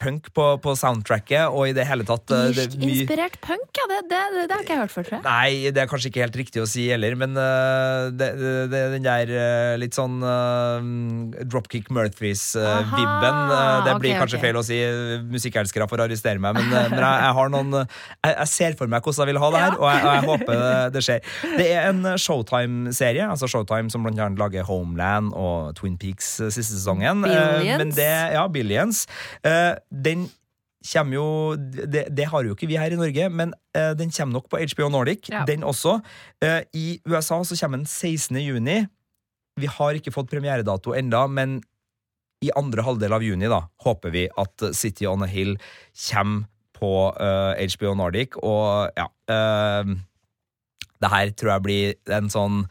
[0.00, 3.68] punk på, på soundtracket, og i det hele tatt eh, mye- Irsk-inspirert punk?
[3.78, 5.24] Ja, det, det, det, har ikke jeg hørt før, tror jeg.
[5.26, 8.30] Nei, det er kanskje ikke helt riktig å si heller, men uh, det,
[8.72, 9.34] det, den der
[9.78, 10.18] litt sånn
[11.46, 13.38] Dropkick Murphys-vibben
[13.86, 14.44] Det blir ok, kanskje okay.
[14.48, 14.80] feil å si.
[15.30, 19.04] Musikkelskere får arrestere meg, men, men jeg, jeg har noen jeg, jeg ser for meg
[19.04, 21.20] hvordan jeg vil ha det her, og jeg, og jeg håper det, det skjer.
[21.58, 26.50] Det er en Showtime-serie, altså Showtime som blant annet lager Homeland og Twin Peaks øh,
[26.54, 27.24] siste sesongen.
[27.26, 27.78] Eh, Billions.
[27.82, 29.06] Men det, ja, Billions.
[29.44, 30.26] Eh, den
[30.86, 31.28] kommer jo
[31.58, 34.60] det, det har jo ikke vi her i Norge, men eh, den kommer nok på
[34.62, 35.44] HBO Nordic, Ja.
[35.48, 35.98] den også.
[36.42, 38.36] Eh, I USA så kommer den 16.
[38.44, 38.84] juni.
[39.58, 41.62] Vi har ikke fått premieredato enda, men
[42.44, 45.54] i andre halvdel av juni da, håper vi at City on a Hill
[46.10, 46.44] kommer
[46.76, 49.94] på uh, HBO Nordic, og ja eh,
[51.02, 52.62] Det her tror jeg blir en sånn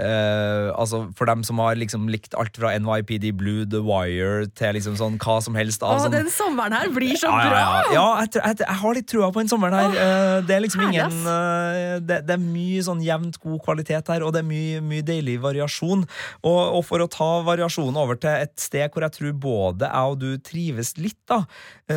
[0.00, 4.76] eh, altså For dem som har liksom likt alt fra NYPD Blue, The Wire til
[4.76, 7.60] liksom sånn hva som helst av Åh, sånn den sommeren her blir så ja, bra!
[7.60, 7.94] ja.
[7.96, 9.96] ja jeg, jeg, jeg har litt trua på den sommeren her.
[9.96, 14.24] Uh, det er liksom ingen uh, det, det er mye sånn jevnt god kvalitet her,
[14.26, 16.04] og det er mye, mye deilig variasjon.
[16.42, 20.12] Og, og for å ta variasjonen over til et sted hvor jeg tror både jeg
[20.12, 21.42] og du trives litt, da,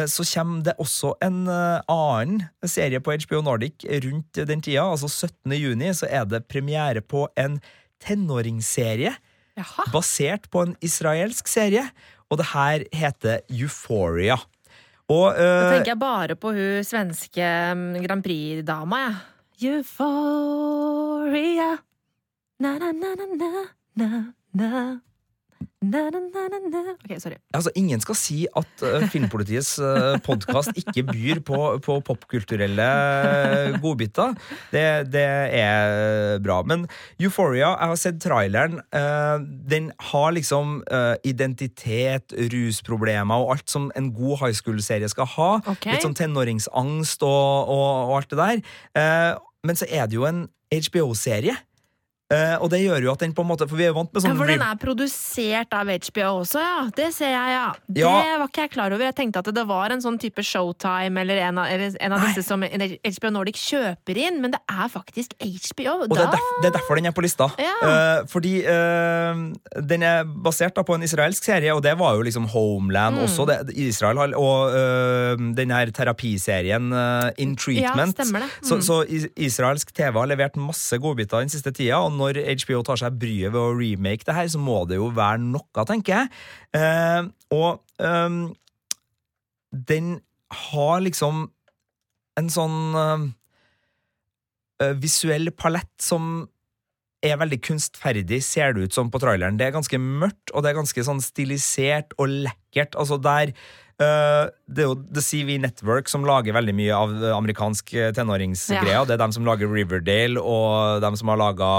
[0.10, 4.86] så kommer det også en annen serie på HBO Nordic rundt den tida.
[4.86, 5.54] Altså 17.
[5.58, 7.60] juni så er det premiere på en
[8.04, 9.14] tenåringsserie
[9.60, 9.84] Jaha.
[9.94, 11.86] basert på en israelsk serie,
[12.30, 14.38] og det her heter Euphoria.
[15.10, 17.42] Og Da eh, tenker jeg bare på hun svenske
[17.76, 19.16] mm, Grand Prix-dama, jeg.
[20.60, 21.72] Euphoria.
[22.60, 23.26] Na, na, na, na,
[23.96, 24.08] na,
[24.54, 25.00] na,
[25.82, 26.02] na.
[26.12, 26.82] Na, na.
[27.04, 27.38] Ok, sorry.
[27.54, 32.90] altså, ingen skal si at uh, Filmpolitiets uh, podkast ikke byr på, på popkulturelle
[33.84, 34.36] godbiter.
[34.74, 35.26] Det, det
[35.60, 36.62] er bra.
[36.68, 36.88] Men
[37.20, 38.80] Euphoria, jeg har sett traileren.
[38.94, 39.40] Uh,
[39.72, 45.52] den har liksom uh, identitet, rusproblemer og alt som en god high school-serie skal ha.
[45.76, 45.96] Okay.
[45.96, 48.62] Litt sånn tenåringsangst og, og, og alt det der.
[49.00, 49.34] Eh,
[49.68, 51.56] men så er det jo en HBO-serie.
[52.30, 54.12] Eh, og det gjør jo at den på en måte For vi er jo vant
[54.14, 56.84] med Ja, sånn for den er produsert av HBO også, ja.
[56.94, 57.72] Det ser jeg, ja.
[57.90, 58.38] Det Ja.
[58.38, 59.04] var ikke jeg klar over.
[59.10, 62.22] Jeg tenkte at det var en sånn type Showtime eller en av, eller en av
[62.28, 66.04] disse som HBO Nordic kjøper inn, men det er faktisk HBO.
[66.06, 67.50] Og det er, derf, det er derfor den er på lista.
[67.58, 67.74] Ja.
[67.82, 72.22] Uh, fordi uh, den er basert da på en israelsk serie, og det var jo
[72.30, 73.24] liksom Homeland Mm.
[73.26, 73.46] også.
[73.50, 74.70] Det, Israel har, og
[75.58, 76.92] den her terapiserien
[77.42, 78.14] In Treatment.
[78.18, 78.50] Ja, stemmer det.
[78.62, 78.68] Mm.
[78.70, 78.98] Så, så
[79.36, 83.54] israelsk TV har levert masse godbiter den siste tida, og når HBO tar seg bryet
[83.54, 86.34] ved å remake det her, så må det jo være noe, tenker jeg.
[86.78, 88.40] Eh, og eh,
[89.94, 90.14] den
[90.70, 91.48] har liksom
[92.40, 93.28] en sånn eh,
[94.86, 96.48] eh, visuell palett som
[97.26, 99.58] er veldig kunstferdig, ser det ut som på traileren.
[99.60, 102.96] Det er ganske mørkt, og det er ganske sånn stilisert og lekkert.
[102.96, 103.52] Altså der
[104.00, 108.94] det er jo The CV Network som lager veldig mye av amerikansk eh, tenåringsgreier.
[109.02, 109.02] Ja.
[109.04, 111.72] Det er dem som lager Riverdale, og dem som har laga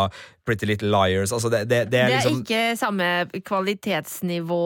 [0.45, 1.33] Pretty Little Liars.
[1.33, 3.09] Altså det, det, det Det er er liksom ikke samme
[3.49, 4.61] kvalitetsnivå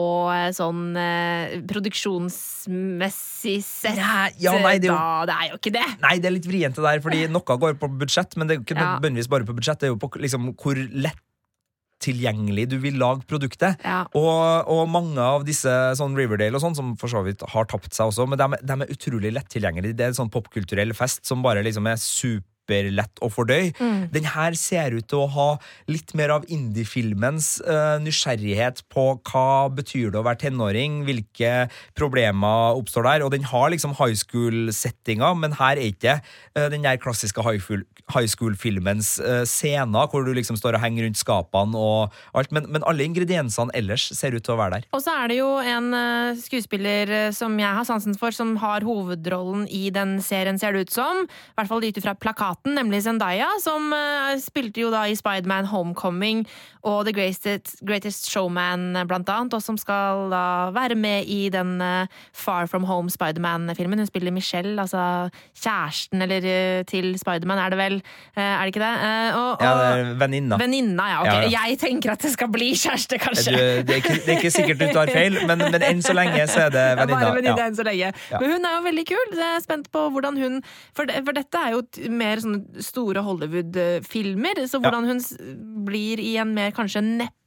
[0.57, 3.99] sånn eh, produksjonsmessig sett.
[3.99, 5.85] Nei, ja, nei, det er jo- da, det er jo ikke det!
[6.01, 8.59] Nei, det er litt vrient det der, fordi noe går på budsjett, men det er
[8.61, 8.99] jo ikke Ja.
[9.29, 9.79] bare på budsjett.
[9.79, 11.21] Det er jo på liksom, hvor lett
[12.03, 13.79] tilgjengelig du vil lage produktet.
[13.85, 14.03] Ja.
[14.17, 17.95] Og, og mange av disse sånn Riverdale og sånn, som for så vidt har tapt
[17.95, 19.97] seg også, men de, de er utrolig lett tilgjengelige.
[19.97, 22.01] Det er en sånn popkulturell fest som bare liksom er
[22.65, 23.73] superlett å fordøye.
[23.79, 24.09] Mm.
[24.13, 25.47] Den her ser ut til å ha
[25.91, 32.75] litt mer av indiefilmens uh, nysgjerrighet på hva betyr det å være tenåring, hvilke problemer
[32.79, 36.97] oppstår der, og den har liksom high school-settinga, men her er ikke uh, den der
[37.01, 41.79] klassiske high school- high school-filmens uh, scener, hvor du liksom står og henger rundt skapene
[41.79, 44.89] og alt, men, men alle ingrediensene ellers ser ut til å være der.
[44.95, 45.89] Og så er det jo en
[46.39, 50.95] skuespiller som jeg har sansen for, som har hovedrollen i den serien, ser det ut
[50.95, 51.23] som.
[51.25, 55.65] I hvert fall ut ifra plakaten, nemlig Zendaya, som eh, spilte jo da i Spiderman
[55.71, 56.45] Homecoming
[56.85, 61.79] og The Greatest, Greatest Showman, blant annet, og som skal da være med i den
[61.81, 63.99] eh, Far From Home Spiderman-filmen.
[64.03, 67.97] Hun spiller Michelle, altså kjæresten eller eh, til Spiderman, er det vel?
[68.35, 68.93] Er det ikke det?
[69.09, 70.57] Eh, Og, Ja, det er venninna.
[70.61, 71.19] Venninna, ja.
[71.21, 71.27] ok.
[71.27, 71.63] Ja, ja.
[71.65, 73.55] Jeg tenker at det skal bli kjæreste, Du, kanskje.
[73.55, 76.45] det, er ikke, det er ikke sikkert du tar feil, men, men enn så lenge
[76.51, 77.19] så er det venninna.
[77.25, 77.67] Bare venninna Ja.
[77.71, 78.11] enn så lenge.
[78.35, 79.33] Men hun er jo veldig kul.
[79.39, 80.61] Jeg er spent på hvordan hun
[80.95, 81.81] For, for dette er jo
[82.13, 85.25] mer sånne store Hollywood-filmer, så hvordan hun
[85.87, 87.41] blir i en mer kanskje neppe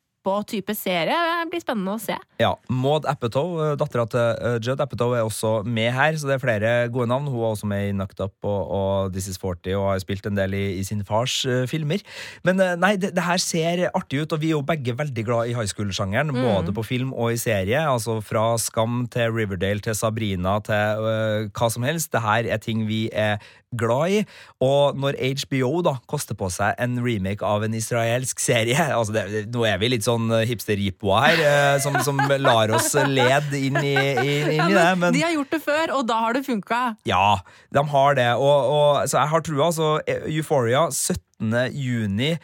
[0.49, 2.17] type serie, det blir spennende å se.
[2.41, 6.43] Ja, Maud Apatow, dattera til eh, Judd Apatow, er også med her, så det er
[6.43, 7.29] flere gode navn.
[7.31, 10.27] Hun er også med i Knocked Up og, og This Is 40 og har spilt
[10.29, 12.05] en del i, i sin fars uh, filmer.
[12.47, 15.25] Men uh, nei, det, det her ser artig ut, og vi er jo begge veldig
[15.27, 16.35] glad i high school-sjangeren.
[16.37, 17.81] Både på film og i serie.
[17.89, 22.13] Altså fra Skam til Riverdale til Sabrina til uh, hva som helst.
[22.13, 23.41] Det her er ting vi er
[23.77, 24.21] glad i.
[24.65, 29.47] Og når HBO da koster på seg en remake av en israelsk serie altså det,
[29.53, 33.95] Nå er vi litt sånn hipster-jippoer her, eh, som, som lar oss lede inn i,
[33.95, 34.89] inn, inn i det.
[35.01, 36.83] Men De har gjort det før, og da har det funka.
[37.09, 37.41] ja,
[37.75, 38.31] de har det.
[38.39, 39.69] Og, og, så jeg har trua.
[39.69, 39.99] Altså,
[40.31, 41.53] Euphoria 17.
[41.77, 42.37] juni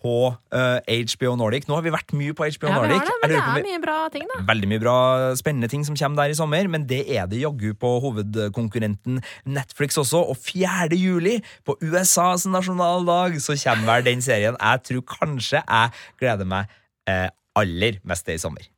[0.00, 0.78] på uh,
[1.14, 1.68] HBO Nordic.
[1.68, 3.04] Nå har vi vært mye på HBO Ja, Nordic.
[3.04, 4.40] det, men det er mye bra ting, da.
[4.48, 4.96] Veldig mye bra
[5.38, 10.00] spennende ting som kommer der i sommer, men det er det jaggu på hovedkonkurrenten Netflix
[10.00, 10.24] også.
[10.32, 10.90] Og 4.
[10.96, 16.70] juli, på USAs nasjonaldag, så kommer vel den serien jeg tror kanskje jeg gleder meg
[17.10, 18.68] eh, aller mest til i sommer.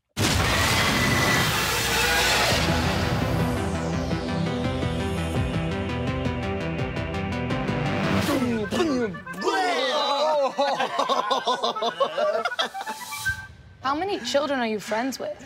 [13.83, 15.37] How many children are you friends with?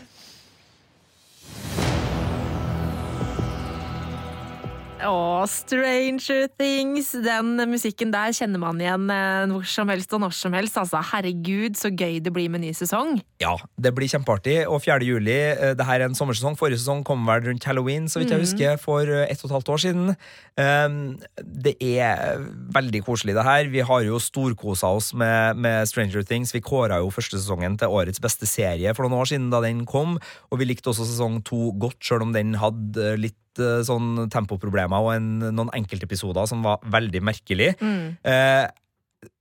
[4.96, 7.11] Å, Stranger Things.
[7.20, 10.78] Den musikken der kjenner man igjen eh, hvor som helst og når som helst.
[10.80, 13.18] Altså, herregud, så gøy det blir med ny sesong.
[13.42, 14.62] Ja, det blir kjempeartig.
[14.72, 15.04] Og 4.
[15.04, 16.56] juli, eh, det her er en sommersesong.
[16.56, 19.56] Forrige sesong kom vel rundt halloween, så vidt jeg husker, for eh, ett og et
[19.59, 20.16] halvt år siden.
[20.56, 20.98] Um,
[21.44, 22.40] det er
[22.72, 23.68] veldig koselig, det her.
[23.68, 26.56] Vi har jo storkosa oss med, med Stranger Things.
[26.56, 29.85] Vi kåra jo første sesongen til årets beste serie for noen år siden da den
[29.85, 30.16] kom,
[30.48, 35.05] og vi likte også sesong to godt, sjøl om den hadde litt eh, sånn tempoproblemer
[35.05, 37.75] og en, noen enkeltepisoder som var veldig merkelig.
[37.81, 38.66] Eh,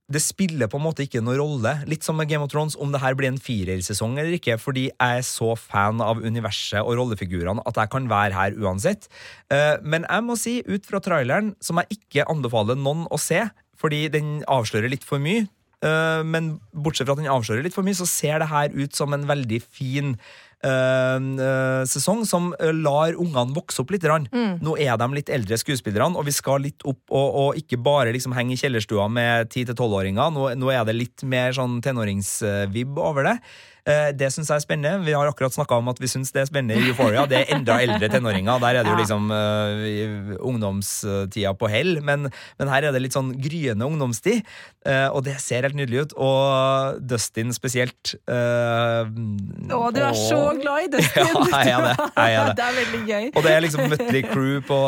[0.06, 2.92] det spiller på en måte ikke noen rolle, litt som med Game of Thrones, om
[2.94, 6.94] det her blir en firersesong eller ikke, fordi jeg er så fan av universet og
[7.00, 9.08] rollefigurene at jeg kan være her uansett.
[9.50, 13.42] Eh, Men jeg må si, ut fra traileren, som jeg ikke anbefaler noen å se,
[13.76, 15.48] fordi den avslører litt for mye,
[15.82, 18.94] eh, men bortsett fra at den avslører litt for mye, så ser det her ut
[18.94, 20.14] som en veldig fin
[21.86, 24.06] sesong som eh, lar ungene vokse opp litt.
[24.06, 24.58] Mm.
[24.64, 28.14] Nå er de litt eldre skuespillerne, og vi skal litt opp og, og ikke bare
[28.16, 30.32] liksom henge i kjellerstua med 10-12-åringer.
[30.34, 33.38] Nå, nå er det litt mer sånn tenåringsvibb over det.
[33.86, 35.04] Eh, Det syns jeg er spennende.
[35.06, 37.22] Vi har akkurat snakka om at vi syns det er spennende i Euphoria.
[37.30, 38.58] Det er enda eldre tenåringer.
[38.64, 42.26] Der er det jo liksom uh, ungdomstida på hell, men,
[42.58, 44.42] men her er det litt sånn gryende ungdomstid.
[44.88, 46.16] uh, Og det ser helt nydelig ut.
[46.18, 48.16] Og Dustin spesielt.
[48.26, 49.06] Uh,
[49.70, 51.30] Å, du er så glad i Dustin!
[51.56, 52.10] Ja, jeg er det.
[52.16, 52.56] Jeg er det.
[52.58, 53.24] det er veldig gøy.
[53.36, 54.80] Og det er liksom møttelig Crew på,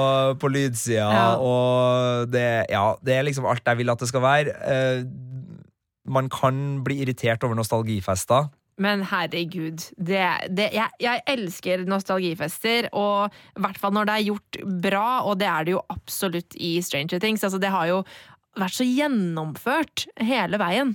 [0.43, 1.25] på lydsida, Ja.
[1.39, 4.55] og det, ja, det er liksom alt jeg vil at det skal være.
[4.59, 5.07] Uh,
[6.09, 8.49] man kan bli irritert over nostalgifester.
[8.79, 10.23] Men herregud, det,
[10.55, 15.41] det, jeg, jeg elsker nostalgifester, og i hvert fall når det er gjort bra, og
[15.41, 17.43] det er det jo absolutt i Stranger Things.
[17.43, 18.03] Altså, det har jo
[18.59, 20.95] vært så gjennomført hele veien.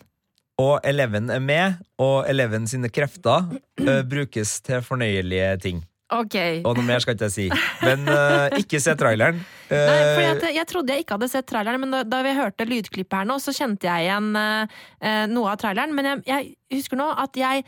[0.62, 5.82] Og Eleven er med, og Eleven sine krefter uh, brukes til fornøyelige ting.
[6.13, 6.38] Ok.
[6.67, 7.45] Og noe mer skal ikke jeg si.
[7.84, 9.39] Men uh, ikke se traileren.
[9.73, 12.67] Nei, for jeg, jeg trodde jeg ikke hadde sett traileren, men da, da vi hørte
[12.69, 15.95] lydklippet her nå, så kjente jeg igjen uh, eh, noe av traileren.
[15.97, 17.65] Men jeg, jeg husker nå at jeg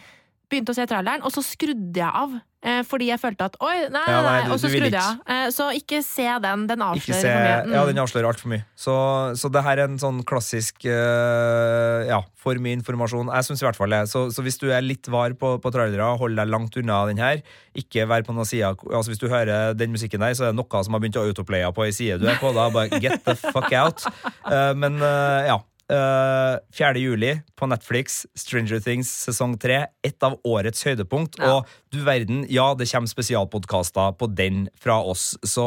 [0.51, 2.35] begynte å se traileren, og så skrudde jeg av.
[2.65, 5.21] eh, fordi jeg følte at oi, nei, Ja, nei, nei, og så skrudde jeg av.
[5.31, 6.65] Eh, så ikke se den.
[6.69, 7.59] Den avslører se, for mye.
[7.65, 7.75] Mm.
[7.77, 8.65] ja, den avslører altfor mye.
[8.85, 8.95] Så,
[9.41, 13.29] så det her er en sånn klassisk uh, Ja, for mye informasjon.
[13.33, 14.01] Jeg syns i hvert fall det.
[14.11, 17.21] Så, så hvis du er litt var på, på trailere, hold deg langt unna den
[17.21, 17.43] her.
[17.77, 20.59] Ikke vær på noen side Altså Hvis du hører den musikken der, så er det
[20.61, 22.53] noe som har begynt å autoplaye på ei side du er på.
[22.55, 24.05] Da bare get the fuck out.
[24.47, 25.61] Uh, men uh, ja.
[25.91, 26.97] Eh, 4.
[26.97, 29.83] juli på Netflix, Stranger Things sesong 3.
[30.05, 31.37] Et av årets høydepunkt.
[31.39, 31.59] Ja.
[31.59, 35.33] Og du verden, ja, det kommer spesialpodkaster på den fra oss.
[35.45, 35.65] Så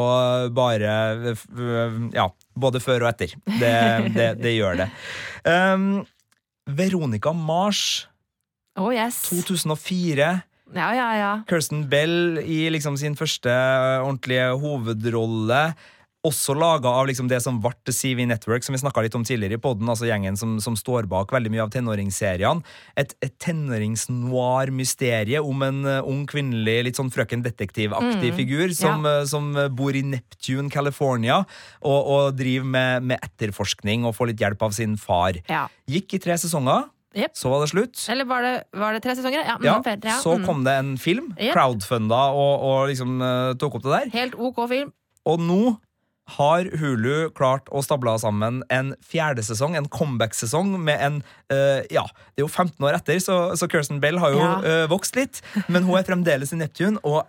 [0.55, 0.93] bare
[1.31, 2.29] eh, Ja,
[2.59, 3.35] både før og etter.
[3.47, 3.73] Det,
[4.17, 4.89] det, det gjør det.
[5.47, 6.05] Um,
[6.69, 8.09] Veronica Mars,
[8.79, 9.21] Oh yes.
[9.27, 10.41] 2004.
[10.75, 11.31] Ja, ja, ja.
[11.49, 13.51] Kirsten Bell i liksom sin første
[14.03, 15.73] ordentlige hovedrolle.
[16.27, 19.55] Også laga av liksom det som ble CV Network, som vi snakka litt om tidligere
[19.55, 22.59] i podden, altså gjengen som, som står bak veldig mye av tenåringsseriene.
[22.99, 29.23] Et, et tenåringsnoir-mysterie om en uh, ung kvinnelig, litt sånn frøken detektiv-aktig figur som, eh,
[29.31, 31.39] som bor i Neptune, California,
[31.79, 35.39] og, og driver med, med etterforskning og får litt hjelp av sin far.
[35.47, 35.69] ja.
[35.89, 36.83] Gikk i tre sesonger,
[37.17, 37.31] Yep.
[37.33, 37.97] så var det slutt.
[38.13, 39.41] Eller var det, var det tre sesonger?
[39.41, 40.17] Ja, Ja, mm, ja.
[40.21, 40.43] Så mm.
[40.45, 41.55] kom det en film, Yep.
[41.55, 44.11] crowdfunda, og, og liksom uh, tok opp det der.
[44.13, 44.91] Helt ok film.
[45.25, 45.57] Og nå
[46.37, 51.19] har Hulu klart å stable sammen en fjerde sesong, en comeback-sesong, med en
[51.51, 54.53] uh, Ja, det er jo 15 år etter, så, så Kirsten Bell har jo Ja.
[54.63, 57.25] uh, vokst litt, men hun er fremdeles i Neptune, og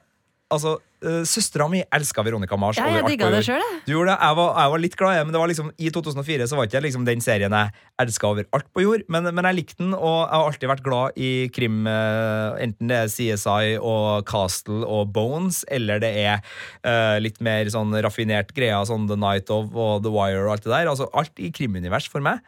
[0.50, 2.78] altså uh, Søstera mi elska Veronica Mars.
[2.80, 3.80] Ja, jeg digga det sjøl, jeg.
[3.86, 5.92] Du gjorde det, jeg var, jeg var litt glad, jeg, men det var liksom, i
[5.94, 9.06] 2004 så var ikke liksom den serien jeg elska over alt på jord.
[9.12, 12.92] Men, men jeg likte den, og jeg har alltid vært glad i krim, eh, enten
[12.92, 16.40] det er CSI og Castle og Bones, eller det er
[16.84, 20.66] uh, litt mer sånn raffinert greier, sånn The Night of og The Wire og alt
[20.66, 20.90] det der.
[20.92, 22.42] Altså alt i krimunivers for meg.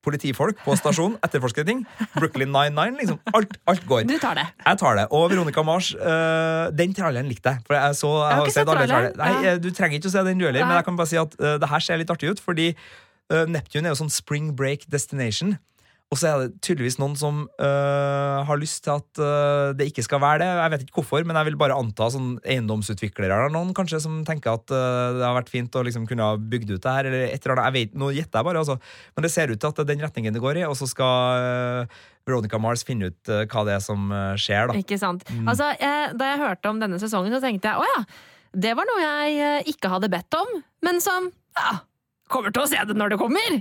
[0.00, 1.82] Politifolk på stasjon, etterforsker ting.
[2.14, 3.18] Brooklyn 99, liksom.
[3.36, 4.06] Alt, alt går.
[4.08, 4.46] Du tar det.
[4.64, 5.06] Jeg tar det.
[5.16, 7.64] Og Veronica Mars, uh, den tralleren likte jeg.
[7.68, 9.20] For jeg, så, jeg, har har ikke sett alle traileren.
[9.20, 9.54] Nei, ja.
[9.60, 11.56] Du trenger ikke å se den du heller, men jeg kan bare si at uh,
[11.60, 12.40] det her ser litt artig ut.
[12.40, 15.58] Fordi uh, Neptune er jo sånn spring break destination.
[16.10, 20.02] Og så er det tydeligvis noen som øh, har lyst til at øh, det ikke
[20.02, 20.48] skal være det.
[20.58, 24.16] Jeg vet ikke hvorfor, men jeg vil bare anta sånn eiendomsutviklere eller noen kanskje som
[24.26, 27.10] tenker at øh, det har vært fint å liksom kunne ha bygd ut det her,
[27.12, 27.68] eller et eller annet.
[27.68, 28.76] Jeg vet, Nå gjetter jeg bare, altså.
[29.14, 30.90] Men det ser ut til at det er den retningen det går i, og så
[30.90, 34.78] skal øh, Veronica Mars finne ut øh, hva det er som øh, skjer, da.
[34.82, 35.22] Ikke sant.
[35.30, 35.46] Mm.
[35.46, 38.02] Altså, jeg, da jeg hørte om denne sesongen, så tenkte jeg å ja,
[38.66, 41.84] det var noe jeg ikke hadde bedt om, men som ja,
[42.26, 43.60] kommer til å se det når det kommer.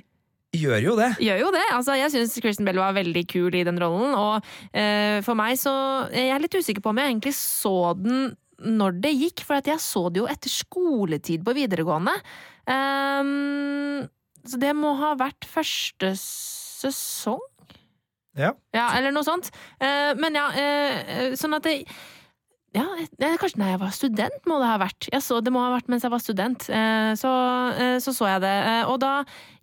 [0.58, 1.12] Gjør jo det.
[1.22, 1.66] Gjør jo det.
[1.76, 5.60] Altså, jeg syns Kristen Bell var veldig kul i den rollen, og uh, for meg
[5.62, 5.74] så
[6.10, 9.70] Jeg er litt usikker på om jeg egentlig så den når det gikk, for at
[9.70, 12.12] jeg så det jo etter skoletid på videregående.
[12.68, 14.04] Um,
[14.44, 17.40] så det må ha vært første sesong?
[18.36, 18.52] Ja.
[18.76, 19.48] Ja, eller noe sånt.
[19.80, 21.78] Uh, men ja, uh, sånn at det
[22.76, 22.86] ja,
[23.42, 25.08] kanskje da jeg var student, må det ha vært.
[25.10, 26.68] Jeg så, det må ha vært mens jeg var student.
[26.70, 27.32] Eh, så,
[27.74, 28.54] eh, så så jeg det.
[28.70, 29.14] Eh, og da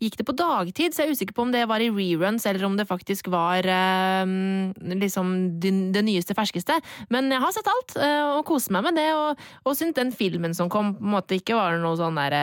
[0.02, 2.66] gikk det på dagtid, så jeg er usikker på om det var i reruns, eller
[2.66, 5.30] om det faktisk var liksom
[5.62, 6.76] det, nyeste, ferskeste.
[7.12, 7.94] Men jeg har sett alt,
[8.36, 9.08] og koser meg med det.
[9.16, 12.36] Og, og syntes den filmen som kom, på en måte ikke var noe sånn der,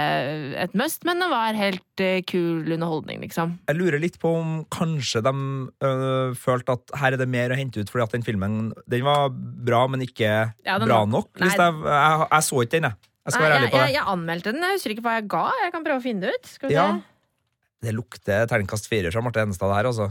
[0.64, 3.58] et must, men det var helt kul underholdning, liksom.
[3.70, 5.34] Jeg lurer litt på om kanskje de
[5.86, 9.06] øh, følte at her er det mer å hente ut, fordi at den filmen den
[9.06, 11.30] var bra, men ikke Ja, den bra nok.
[11.40, 13.10] Jeg, jeg, jeg så ikke den, jeg.
[13.24, 13.96] Jeg skal Nei, være ærlig på jeg, det.
[13.96, 15.44] jeg anmeldte den, jeg husker ikke hva jeg ga.
[15.64, 16.46] Jeg kan prøve å finne det ut.
[16.58, 16.88] Skal vi Ja.
[16.92, 17.04] se.
[17.84, 20.10] Det lukter terningkast firer fra Marte Henestad, her, altså.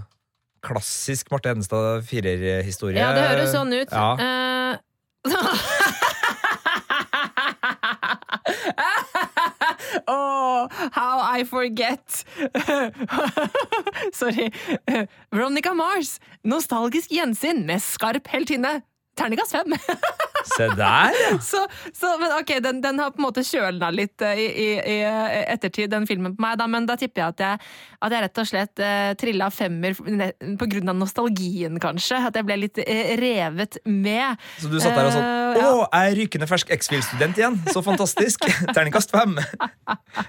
[0.62, 3.00] Klassisk Marte Henestad firerhistorie.
[3.00, 3.92] Ja, det høres sånn ut.
[3.92, 4.16] Ja.
[5.24, 5.33] Uh,
[10.09, 12.24] oh, how I forget!
[14.12, 14.50] Sorry.
[15.33, 18.81] Veronica Mars, nostalgisk gjensyn med skarp heltinne.
[19.18, 19.75] Terningkast fem.
[20.57, 21.14] Se der!
[21.40, 24.68] så, så, men ok, den, den har på en måte kjølna litt eh, i, i,
[24.96, 24.96] i
[25.53, 27.70] ettertid, den filmen på meg, da, men da tipper jeg at jeg,
[28.03, 32.18] at jeg rett og slett eh, trilla femmer på grunn av nostalgien, kanskje.
[32.29, 34.40] At jeg ble litt eh, revet med.
[34.59, 35.72] Så du satt der og sånn uh, Å, ja.
[35.87, 37.61] jeg er rykende fersk X-Fill-student igjen!
[37.70, 38.48] Så fantastisk!
[38.75, 39.38] Terningkast fem!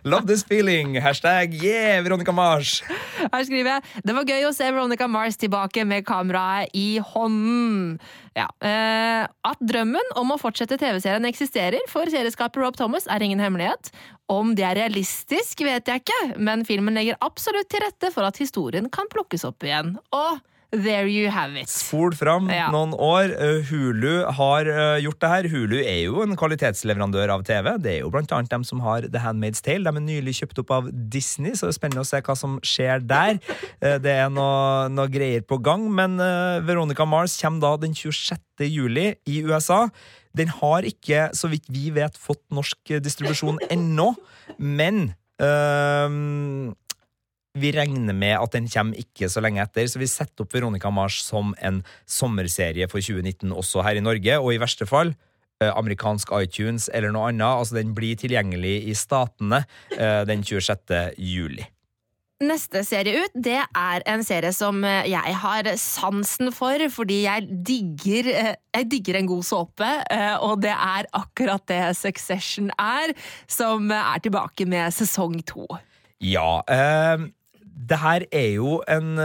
[0.05, 0.99] Love this feeling!
[1.03, 2.81] Hashtag yeah, Veronica Mars!
[3.23, 7.97] Her skriver jeg Det var gøy å se Veronica Mars tilbake med kameraet i hånden.
[8.37, 8.47] Ja.
[8.65, 13.91] Eh, at drømmen om å fortsette TV-serien eksisterer for serieskaper Rob Thomas, er ingen hemmelighet.
[14.31, 18.39] Om det er realistisk, vet jeg ikke, men filmen legger absolutt til rette for at
[18.41, 19.95] historien kan plukkes opp igjen.
[20.15, 20.41] Og
[20.73, 21.69] there you have it.
[21.69, 22.69] Spol fram Ja.
[22.73, 23.29] noen år.
[23.37, 25.47] Uh, Hulu har uh, gjort det her.
[25.51, 27.69] Hulu er jo en kvalitetsleverandør av TV.
[27.77, 29.85] Det er jo blant annet dem som har The Handmaid's Tale.
[29.85, 32.57] De er nylig kjøpt opp av Disney, så det er spennende å se hva som
[32.65, 33.37] skjer der.
[33.83, 36.17] Uh, det er noe, noe greier på gang, men
[36.65, 38.39] Veronica Mars kommer da den 26.
[38.67, 39.85] juli i USA.
[40.33, 44.15] Den har ikke, så vidt vi vet, fått norsk distribusjon ennå,
[44.57, 45.11] men
[45.43, 46.73] øhm,
[47.53, 50.89] vi regner med at den kommer ikke så lenge etter, så vi setter opp Veronica
[50.93, 55.13] Mars som en sommerserie for 2019 også her i Norge, og i verste fall
[55.61, 57.45] eh, amerikansk iTunes eller noe annet.
[57.45, 60.97] Altså, den blir tilgjengelig i statene eh, den 26.
[61.21, 61.69] juli.
[62.43, 67.61] Neste serie ut, det er en serie som eh, jeg har sansen for, fordi jeg
[67.69, 69.93] digger, jeg digger en god såpe,
[70.41, 73.13] og det er akkurat det Succession er,
[73.45, 75.69] som er tilbake med sesong to.
[76.23, 77.29] Ja, eh,
[77.89, 79.17] det her er jo en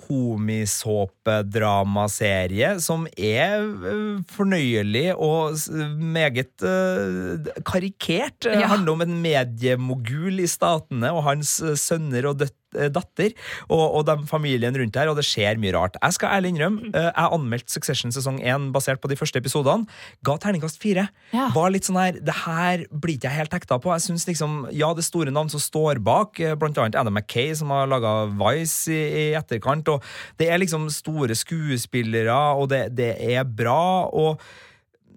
[0.00, 5.52] komisåpedramaserie som er eh, fornøyelig og
[6.00, 7.38] meget eh,
[7.68, 8.40] karikert.
[8.46, 8.66] Det Ja.
[8.72, 12.56] handler om en mediemogul i statene og hans eh, sønner og døt eh,
[12.92, 13.32] datter
[13.68, 15.96] og, og de, familien rundt der, og det skjer mye rart.
[16.02, 19.86] Jeg skal ærlig innrømme, eh, jeg anmeldte Succession sesong 1 basert på de første episodene.
[20.26, 21.08] Ga terningkast fire.
[21.34, 21.48] Ja.
[21.54, 23.92] Var litt sånn her Det her blir ikke jeg helt hekta på.
[23.96, 27.14] Jeg synes liksom, Ja, det er store navn som står bak, eh, blant annet Adam
[27.18, 29.00] Mackay, som har laga Vice i,
[29.30, 29.88] i etterkant.
[29.88, 30.02] Og
[30.38, 34.06] det er liksom store skuespillere, og det, det er bra.
[34.12, 34.40] Og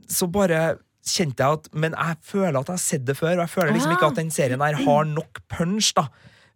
[0.09, 3.41] så bare kjente jeg at Men jeg føler at jeg har sett det før, og
[3.45, 3.97] jeg føler liksom Ah.
[3.97, 6.07] ikke at den serien her har nok punch, da.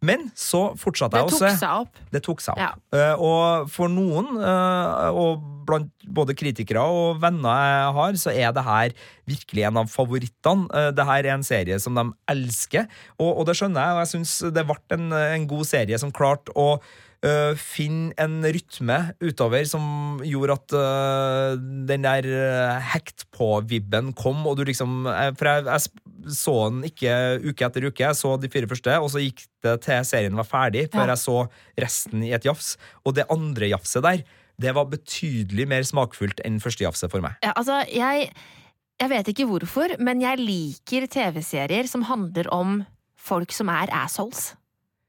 [0.06, 1.54] Men så fortsatte Det jeg å tok se.
[1.58, 2.02] seg opp.
[2.14, 2.62] Det tok seg opp.
[2.62, 2.74] Ja.
[2.94, 8.54] Uh, og for noen, uh, og blant både kritikere og venner jeg har, så er
[8.56, 8.94] det her
[9.28, 10.70] virkelig en av favorittene.
[10.70, 12.86] Uh, det her er en serie som de elsker,
[13.18, 13.98] og, og det skjønner jeg.
[13.98, 16.78] Og jeg syns det ble en, en god serie som klarte å
[17.26, 21.56] eh, finne en rytme utover som gjorde at uh,
[21.90, 26.84] den der uh, hekt på-vibben kom, og du liksom eh, For jeg, jeg så den
[26.90, 27.14] ikke
[27.48, 30.48] uke etter uke, jeg så de fire første, og så gikk det til serien var
[30.50, 31.14] ferdig, før Ja.
[31.16, 31.38] jeg så
[31.80, 32.76] resten i et jafs.
[33.06, 34.24] Og det andre jafset der,
[34.60, 37.38] det var betydelig mer smakfullt enn første jafset for meg.
[37.46, 38.32] Ja, altså, jeg,
[39.00, 42.80] jeg vet ikke hvorfor, men jeg liker TV-serier som handler om
[43.22, 44.56] folk som er assholes.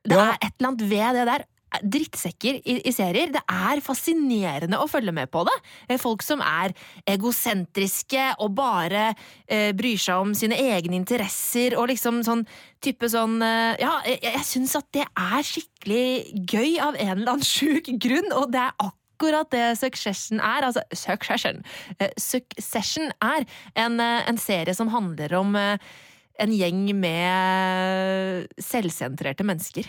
[0.09, 0.31] Det Ja.
[0.33, 1.45] er et eller annet ved det der.
[1.83, 3.33] Drittsekker i, i serier.
[3.33, 5.57] Det er fascinerende å følge med på det.
[5.89, 6.75] Eh, Folk som er
[7.09, 9.11] egosentriske og bare
[9.47, 12.47] eh, bryr seg om sine egne interesser og liksom sånn
[12.85, 17.35] type sånn eh, Ja, jeg, jeg syns at det er skikkelig gøy av en eller
[17.37, 20.69] annen sjuk grunn, og det er akkurat det Succession er.
[20.71, 21.63] Altså, Succession.
[21.99, 29.89] Eh, Succession er en, eh, en serie som handler om en gjeng med selvsentrerte mennesker.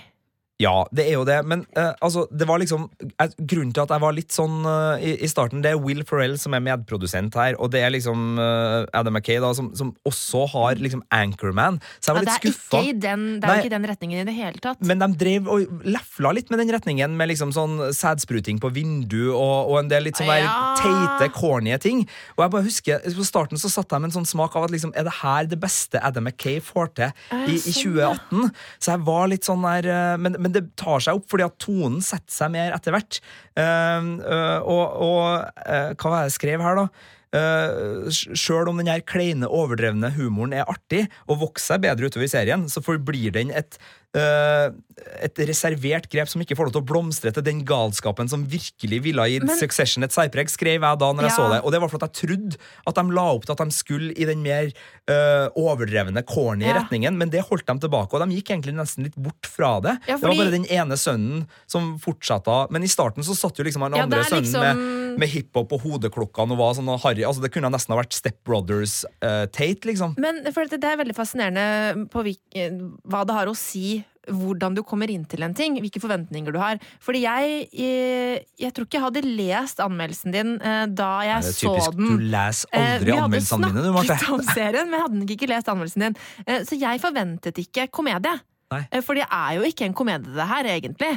[0.60, 3.93] Ja, det er jo det, men uh, altså, det var liksom jeg, Grunnen til at
[3.93, 7.38] jeg var litt sånn uh, i, i starten, det er Will Ferrell som er medprodusent
[7.39, 11.78] her, og det er liksom uh, Adam McKay, da, som, som også har liksom Anchorman,
[12.03, 12.82] så jeg var Ja, det litt er, skuffa.
[12.82, 13.55] ikke i den, det er Nei.
[13.62, 14.84] ikke i den retningen i det hele tatt.
[14.91, 19.30] Men de drev og lefla litt med den retningen, med liksom sånn sædspruting på vindu
[19.32, 20.57] og, og en del litt sånn der Ja.
[20.82, 22.03] teite, corny ting.
[22.36, 24.76] Og jeg bare husker, På starten så satt jeg med en sånn smak av at
[24.76, 27.10] liksom, er det her det beste Adam McKay får til
[27.47, 28.51] i, i sånn, 2018?
[28.80, 31.60] Så jeg var litt sånn der men, men, men det tar seg opp, fordi at
[31.62, 33.22] tonen setter seg mer etter hvert.
[33.54, 37.16] Eh, eh, og og eh, hva var det jeg skrev her, da?
[37.30, 42.32] Uh, Sjøl om den her kleine, overdrevne humoren er artig og vokser bedre utover i
[42.32, 46.88] serien, så forblir den et, eh, et reservert grep som ikke får lov til å
[46.89, 50.99] blomstre til den galskapen som virkelig ville ha gitt Men- Succession et særpreg, skrev jeg
[50.99, 51.38] da når jeg Ja.
[51.38, 51.64] så det.
[51.64, 52.57] Og det var for at jeg trodde
[52.88, 54.72] at de la opp til at de skulle i den mer
[55.10, 56.74] uh, overdrevne, corny Ja.
[56.82, 59.99] retningen, men det holdt de tilbake, og de gikk egentlig nesten litt bort fra det.
[60.07, 63.64] Ja, Det var bare den ene sønnen som fortsatte, men i starten så satt jo
[63.64, 67.24] liksom han andre er sønnen liksom- med, med hiphop og hodeklokkene og var sånn harry.
[67.26, 70.16] Altså, det kunne nesten ha vært Step Brothers-Tate, liksom.
[70.22, 72.24] Men for det det er veldig fascinerende på
[72.55, 72.72] eh,
[73.10, 76.60] hva det har å si hvordan du kommer inn til en ting, hvilke forventninger du
[76.62, 76.78] har.
[77.01, 81.49] Fordi jeg, jeg, jeg tror ikke jeg hadde lest anmeldelsen din eh, da jeg Det
[81.49, 82.12] er så typisk, den.
[82.20, 84.05] du leser Eh, aldri vi hadde anmeldelsene mine, du, Marte.
[84.20, 86.20] snakket om serien, men jeg hadde ikke lest anmeldelsen din.
[86.45, 88.36] Eh, Så jeg forventet ikke komedie.
[88.70, 88.84] Nei.
[88.91, 91.12] Eh, For det er jo ikke en komedie, det her, egentlig.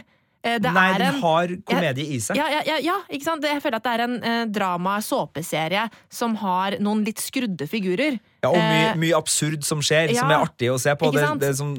[0.45, 2.36] Eh, Det Nei, den en har komedie i seg.
[2.36, 3.45] ja, ja, ja, ja, ikke sant?
[3.47, 8.18] Jeg føler at det er en eh, drama-såpeserie som har noen litt skrudde figurer.
[8.43, 11.12] Ja, og mye, Eh, mye absurd som skjer, som er artig å se på.
[11.14, 11.76] Det, det som,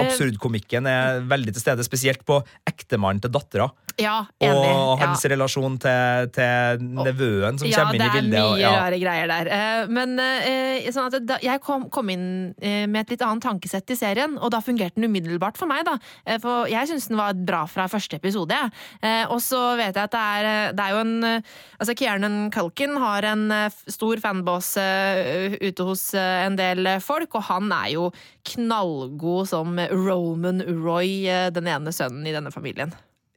[0.00, 3.68] absurdkomikken er veldig til stede, spesielt på ektemannen til dattera.
[3.96, 4.68] Ja, enig.
[4.76, 5.06] Og ja.
[5.06, 8.34] hans relasjon til, til nevøen som ja, kommer inn i bildet.
[8.36, 8.72] Ja, det er og- mye ja.
[8.76, 9.48] rare greier der.
[9.56, 12.26] Eh, Men eh, sånn at da, jeg kom, kom inn
[12.60, 15.86] eh, med et litt annet tankesett i serien, og da fungerte den umiddelbart for meg.
[15.88, 15.96] da.
[16.42, 18.52] For jeg syns den var bra fra første episode.
[18.52, 19.24] jeg.
[19.32, 21.42] Og så vet jeg at det er, det er jo en
[21.80, 23.48] Altså Kiernan Culkin har en
[23.88, 28.10] stor fanbås eh, ute hos en del folk, og han er jo
[28.52, 32.92] knallgod som Roman Roy, den ene sønnen i denne familien.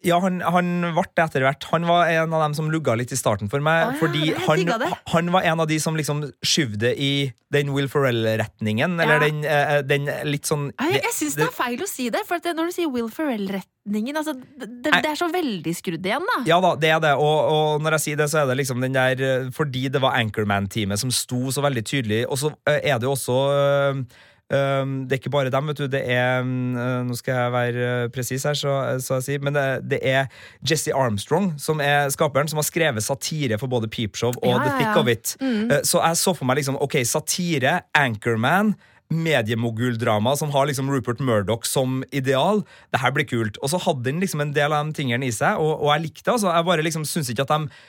[0.05, 1.65] Ja, han, han ble det etter hvert.
[1.73, 3.81] Han var en av dem som lugga litt i starten for meg.
[3.83, 7.11] Ah, ja, fordi han, han var en av de som liksom skyvde det i
[7.51, 8.95] den Will Ferrell-retningen.
[9.03, 12.07] Eller den, eh, den litt sånn ah, Jeg, jeg syns det er feil å si
[12.13, 16.31] det, for når du sier Will Ferrell-retningen altså, det, det, er så veldig skrudd igjen,
[16.31, 16.39] da.
[16.47, 17.13] Ja da, det er det.
[17.19, 19.99] Og, og når jeg sier det, så er det liksom den der eh, Fordi det
[20.03, 22.23] var Anchorman-teamet som sto så veldig tydelig.
[22.31, 24.17] Og så eh, er det jo også eh, eh,
[24.49, 25.85] det er ikke bare dem, vet du.
[25.91, 29.53] Det er eh, Nå skal jeg være eh, presis her, så, så jeg sier, men
[29.53, 30.29] det, det er
[30.65, 34.77] Jesse Armstrong som er skaperen, som har skrevet satire for både Peepshow og Ja, The
[34.77, 34.99] Thick ja.
[35.01, 35.35] of It.
[35.41, 35.75] Mm.
[35.85, 38.73] Så jeg så for meg liksom OK, satire, Anchorman.
[39.09, 42.61] Mediemoguldrama som har liksom Rupert Murdoch som ideal.
[42.93, 43.57] Det her blir kult.
[43.65, 46.03] Og så hadde den liksom en del av de tingene i seg, og, og jeg
[46.03, 46.35] likte det.
[46.35, 46.51] altså.
[46.53, 47.79] Jeg bare liksom syns ikke at de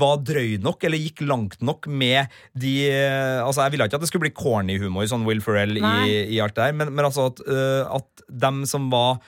[0.00, 4.04] var drøy nok, eller gikk langt nok med de eh, Altså, Jeg ville ikke at
[4.06, 7.04] det skulle bli corny humor, sånn Will Ferrell i, i alt det her, men, men
[7.04, 9.18] altså at, uh, at dem som var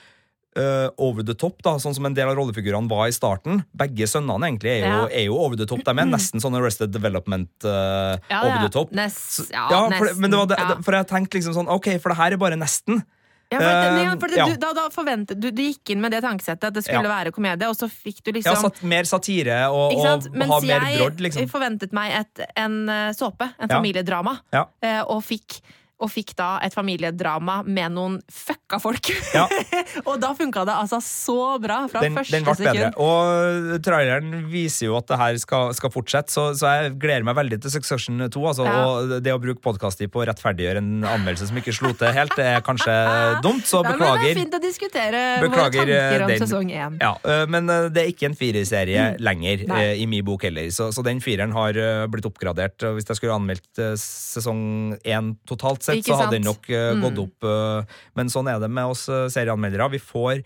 [0.57, 4.09] uh, over the top, da, sånn som en del av rollefigurene var i starten Begge
[4.09, 5.05] sønnene egentlig er jo, Ja.
[5.21, 5.85] er jo over the top.
[5.85, 8.65] De er nesten sånn Arrested Development uh, Ja, over ja.
[8.65, 8.91] the top.
[8.97, 12.19] Nest, ja, for, men det var det, for jeg tenkte liksom sånn Ok, for det
[12.23, 13.03] her er bare nesten.
[13.51, 14.45] Ja, for, det- Eh, for det, ja.
[14.47, 17.15] du, da, da forventet du, du gikk inn med det tankesettet at det skulle Ja.
[17.19, 20.85] være komedie, og så fikk du liksom satt, mer satire og, og Mens ha mer
[20.87, 21.49] jeg brodd, liksom.
[21.51, 23.75] forventet meg et, en eh, såpe, en Ja.
[23.75, 24.65] familiedrama, Ja.
[24.81, 25.59] eh, og fikk
[26.01, 29.11] og fikk da et familiedrama med noen fucka folk.
[29.35, 29.45] Ja.
[30.07, 32.73] og da funka det altså så bra fra Den, første den ble bedre.
[32.73, 32.97] sekund.
[33.05, 37.37] Og traileren viser jo at det her skal, skal fortsette, så, så jeg gleder meg
[37.37, 38.45] veldig til Succession 2.
[38.53, 38.81] Altså, Ja.
[38.81, 42.33] Og det å bruke podkast på å rettferdiggjøre en anmeldelse som ikke slo til helt,
[42.39, 42.93] det er kanskje
[43.45, 44.39] dumt, så Ja, men det er beklager.
[44.41, 46.43] fint å diskutere Beklager, våre tanker om eh, den.
[46.45, 46.97] sesong én.
[47.03, 49.81] Ja, øh, men øh, det er ikke en fireserie lenger Nei.
[50.01, 50.69] i min bok heller.
[50.73, 51.77] Så, så den fireren har
[52.11, 52.81] blitt oppgradert.
[52.89, 54.61] Og hvis jeg skulle anmeldt sesong
[55.05, 57.47] én totalt sett, Ikke så hadde den nok øh, gått opp.
[57.47, 59.91] Uh, Men sånn er det med oss øh, serieanmeldere.
[59.97, 60.43] Vi får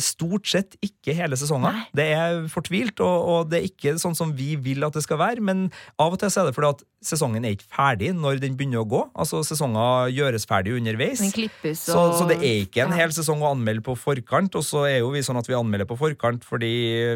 [0.00, 1.74] stort sett ikke hele sesonger.
[1.76, 1.82] Nei.
[1.98, 5.18] Det er fortvilt, og, og det er ikke sånn som vi vil at det skal
[5.20, 5.44] være.
[5.44, 5.66] Men
[6.00, 8.82] av og til så er det fordi at sesongen er ikke ferdig når den begynner
[8.82, 9.00] å gå.
[9.14, 11.22] Altså Sesonger gjøres ferdig underveis.
[11.34, 14.54] Klippes Så, og så det er ikke en hel sesong å anmelde på forkant.
[14.58, 16.72] Og så er jo vi sånn at vi anmelder på forkant, fordi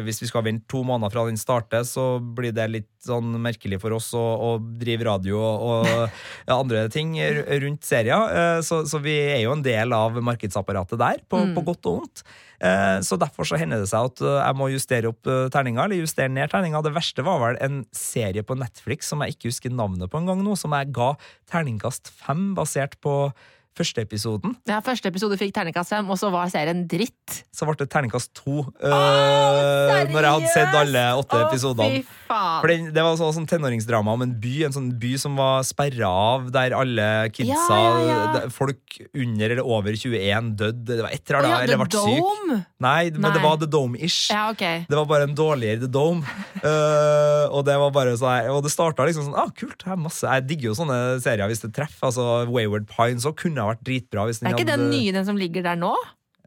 [0.07, 3.79] hvis vi skal vente to måneder fra den starter, så blir det litt sånn merkelig
[3.81, 5.87] for oss å, å drive radio og,
[6.47, 8.27] ja, andre ting rundt serier.
[8.31, 11.55] Eh, Så, så vi er jo en del av markedsapparatet der, på, Mm.
[11.57, 12.21] på godt og vondt.
[12.61, 16.03] Eh, Så derfor så hender det seg at eh, jeg må justere opp terninga, eller
[16.03, 16.83] justere ned terninga.
[16.85, 19.80] Det verste var vel en serie på Netflix som jeg ikke husker navnet
[20.11, 21.13] på en gang nå, som jeg ga
[21.51, 23.31] terningkast fem basert på
[23.77, 24.55] første episoden.
[24.67, 27.41] Ja, første episode fikk terningkast fem, og så var serien dritt.
[27.55, 32.01] Så ble det terningkast to eh, når jeg hadde sett alle åtte Å, episodene.
[32.27, 35.63] For det, Det var sånn, sånn tenåringsdrama om en by En sånn by som var
[35.67, 38.43] sperra av, der alle kidsa Ja, ja, ja.
[38.53, 40.83] Folk under eller over 21 døde.
[40.91, 42.67] Det var et eller Å annet, ja, eller ble syk.
[42.81, 43.33] Nei, men Nei.
[43.35, 44.19] det var The Dome-ish.
[44.33, 44.63] Ja, ok.
[44.89, 46.25] Det var bare en dårligere The Dome.
[46.61, 50.01] uh, og det var bare sånn Og det starta liksom sånn ah, kult, her er
[50.01, 52.09] masse Jeg digger jo sånne serier hvis det treffer.
[52.09, 54.25] Altså Wayward Pines og kunne ha vært dritbra.
[54.29, 55.95] Hvis Det den er ikke hadde, den nye, den som ligger der nå?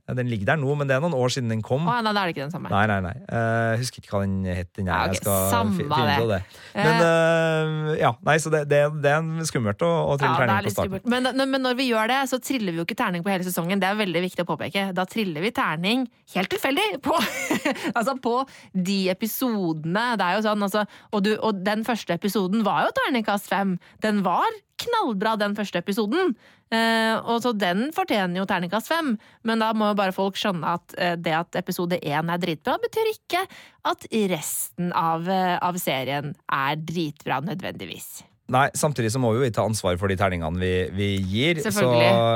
[0.04, 1.86] Den ligger der nå, men det er noen år siden den kom.
[1.88, 2.68] Å, nei, da er det ikke den samme.
[2.68, 3.12] Nei, nei, nei.
[3.24, 4.68] Eh, Jeg husker ikke hva den het.
[4.76, 4.90] Den.
[4.90, 5.14] Ja, okay.
[5.14, 6.40] Jeg skal samme finne ut av det.
[6.74, 6.84] Eh.
[6.84, 10.52] Men uh, ja, nei, så det, det, det er skummelt å, å trille Ja, er
[10.52, 11.08] terning på starten.
[11.14, 13.48] Men, men, men når vi gjør det, så triller vi jo ikke terning på hele
[13.48, 13.80] sesongen.
[13.80, 14.84] Det er veldig viktig å påpeke.
[14.98, 16.04] Da triller vi terning
[16.34, 17.16] helt tilfeldig på,
[17.96, 18.36] altså på
[18.76, 20.04] de episodene.
[20.20, 20.84] Det er jo sånn, altså,
[21.14, 23.78] og, du, og den første episoden var jo terningkast fem.
[24.04, 26.34] Den var knallbra, den første episoden.
[26.74, 29.14] Eh, og så den fortjener jo terningkast fem,
[29.46, 32.78] men da må jo bare folk skjønne at eh, det at episode én er dritbra,
[32.82, 33.44] betyr ikke
[33.90, 38.24] at resten av, eh, av serien er dritbra nødvendigvis.
[38.52, 41.62] Nei, Samtidig så må vi jo ta ansvar for de terningene vi, vi gir.
[41.64, 41.86] Så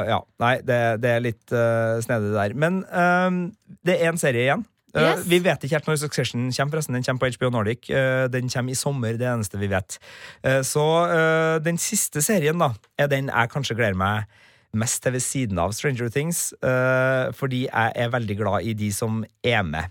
[0.09, 2.55] ja, nei, det, det er litt uh, snedig der.
[2.57, 3.41] Men eh,
[3.85, 4.65] det er en serie igjen.
[4.95, 5.25] Eh, Yes.
[5.29, 6.71] Vi vet ikke helt når Succession kommer.
[6.73, 7.91] forresten Den kommer på HBO Nordic.
[7.91, 9.99] Eh, den kommer i sommer, det eneste vi vet.
[10.43, 14.25] Eh, så den siste serien da er den jeg kanskje gleder meg
[14.73, 19.25] mest til ved siden av Stranger Things, fordi jeg er veldig glad i de som
[19.43, 19.89] er med.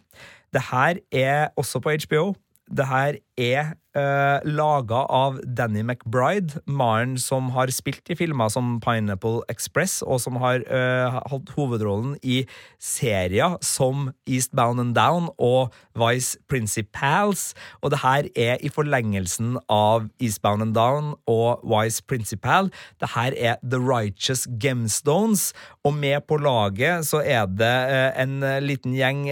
[0.54, 2.36] Det her er også på HBO.
[2.70, 8.78] Det her er uh, laga av Danny McBride, mannen som har spilt i filmer som
[8.84, 12.44] Pineapple Express, og som har uh, hatt hovedrollen i
[12.82, 17.54] serier som Eastbound and Down og Vice Principals.
[17.82, 22.72] Og det her er i forlengelsen av Eastbound and Down og Vice Principal.
[23.02, 25.54] Det her er The Righteous Gemstones,
[25.86, 29.26] og med på laget så er det uh, en liten gjeng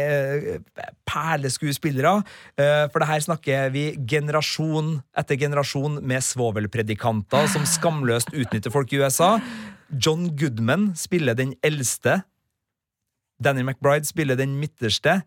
[1.06, 2.22] perleskuespillere.
[2.92, 9.02] For det her snakker vi generasjon etter generasjon med svovelpredikanter som skamløst utnytter folk i
[9.02, 9.36] USA.
[9.92, 12.22] John Goodman spiller den eldste.
[13.44, 15.22] Danny McBride spiller den midterste.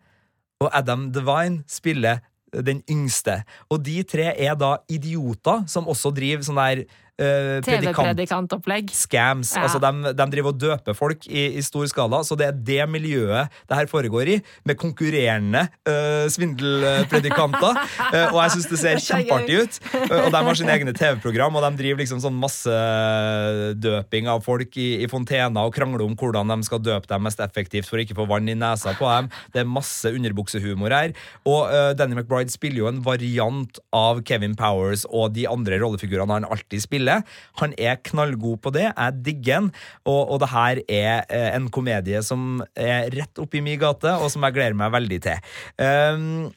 [0.61, 3.43] Og Adam Devine spiller den yngste.
[3.71, 6.85] Og de tre er da idioter som også driver sånn der
[7.19, 8.93] uh, TV-predikantopplegg.
[8.95, 9.53] Scams.
[9.57, 9.65] Ja.
[9.67, 12.89] Altså, de, de, driver og døper folk i, i, stor skala, så det er det
[12.91, 14.37] miljøet det her foregår i,
[14.69, 17.83] med konkurrerende uh, svindelpredikanter.
[17.99, 19.81] uh, og jeg syns det ser kjempeartig ut.
[20.07, 24.89] og de har sine egne TV-program, og de driver liksom sånn massedøping av folk i,
[25.03, 28.19] i fontener og krangler om hvordan de skal døpe dem mest effektivt for å ikke
[28.19, 29.31] få vann i nesa på dem.
[29.55, 31.15] Det er masse underbuksehumor her.
[31.49, 36.49] Og Danny McBride spiller jo en variant av Kevin Powers og de andre rollefigurene han
[36.49, 37.23] alltid spiller spille.
[37.61, 38.89] Han er knallgod på det.
[38.93, 39.73] Jeg digger han.
[40.05, 44.31] Og, og det her er eh, en komedie som er rett oppi min gate, og
[44.31, 45.53] som jeg gleder meg veldig til.
[45.79, 46.49] Um,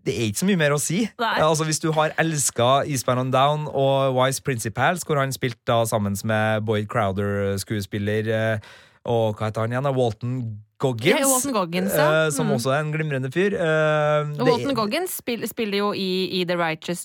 [0.00, 1.02] det er ikke så mye mer å si.
[1.20, 5.84] Altså, hvis du har elska Eastbound on Down og Wise Principals, hvor han spilte da
[5.84, 8.72] sammen med Boyd Crowder, skuespiller, eh,
[9.04, 9.90] og hva heter han igjen?
[9.96, 10.34] Walton
[10.80, 12.08] Goggins, ja, Walton Goggins ja.
[12.08, 12.32] mm.
[12.32, 13.56] som også er en glimrende fyr.
[13.60, 17.04] Walton Walton Goggins spiller, spiller jo i, i The Righteous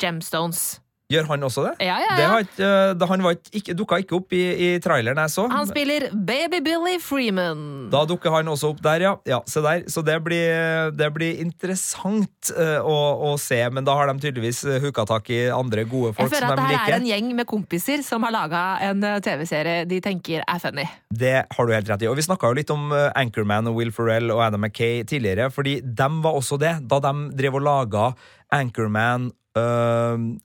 [0.00, 0.83] Gemstones.
[1.12, 1.72] Gjør han også det?
[1.84, 2.28] Ja, ja, ja.
[2.40, 5.42] Ikke, uh, han ikke, dukka ikke opp i, i, traileren jeg så.
[5.52, 7.90] Han spiller Baby Billy Freeman.
[7.92, 9.10] Da dukker han også opp der, ja.
[9.28, 9.82] ja se der.
[9.92, 12.96] Så det blir, det blir interessant uh, å,
[13.28, 16.32] å, se, men da har de tydeligvis uh, hooka tak i andre gode folk som
[16.32, 16.40] de liker.
[16.40, 19.84] Jeg føler at det her er en gjeng med kompiser som har laga en TV-serie
[19.90, 20.88] de tenker er funny.
[21.12, 22.08] Det har du helt rett i.
[22.08, 25.82] Og vi snakka jo litt om Anchorman og Will Ferrell og Adam McKay tidligere, fordi
[25.84, 28.08] dem var også det, da de drev og laga
[28.56, 29.28] Anchorman.
[29.54, 30.40] Uh,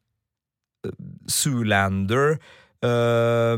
[1.29, 2.37] Zoolander,
[2.83, 3.57] uh,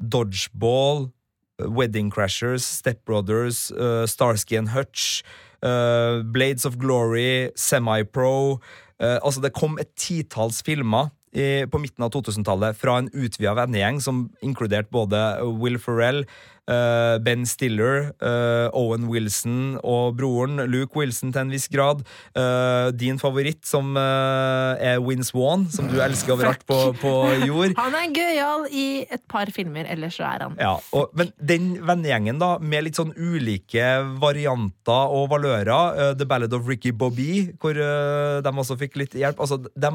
[0.00, 1.10] Dodgeball,
[1.58, 5.22] Wedding Crashers, Stepbrothers, uh, Starsky and Hutch,
[5.62, 8.60] uh, Blades of Glory, Semi-Pro.
[9.00, 13.54] Uh, altså, det kom et titalls filmer i, på midten av 2000-tallet fra en utvida
[13.58, 15.20] vennegjeng som inkluderte både
[15.60, 16.24] Will Ferrell,
[16.70, 22.04] Uh, ben Stiller, uh, Owen Wilson og broren Luke Wilson til en viss grad.
[22.36, 27.74] Uh, din favoritt, som er Win Swan, som du elsker overalt på, på, jord.
[27.80, 31.72] Han er gøyal i et par filmer, ellers så er han ja, og, Men den
[31.86, 33.88] vennegjengen, da, med litt sånn ulike
[34.22, 39.58] varianter og valører, The Ballad of Ricky Bobby, hvor de også fikk litt hjelp altså,
[39.58, 39.92] de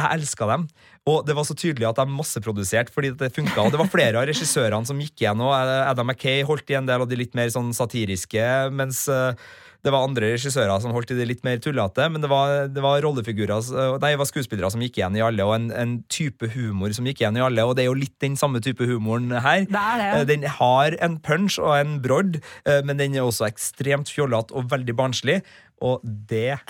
[0.00, 0.66] jeg elska dem.
[1.08, 3.62] Og det var så tydelig at de masseproduserte fordi det funka.
[3.64, 5.50] Og det var flere av regissørene som gikk igjennom.
[5.52, 8.44] Adam Mackay holdt i en del av de litt mer sånn satiriske,
[8.76, 9.32] mens eh,
[9.80, 12.04] det var andre regissører som holdt i det litt mer tullete.
[12.12, 13.64] Men det var, det var rollefigurer
[14.00, 17.08] Nei, det var skuespillere som gikk igjen i alle, og en, en, type humor som
[17.08, 17.64] gikk igjen i alle.
[17.64, 19.64] Og det er jo litt den samme type humoren her.
[19.64, 20.10] Det er det.
[20.12, 24.56] Eh, den har en punch og en brodd, eh, men den er også ekstremt fjollete
[24.56, 25.40] og veldig barnslig.
[25.80, 26.60] Og det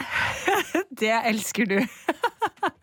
[1.01, 1.79] Det elsker du.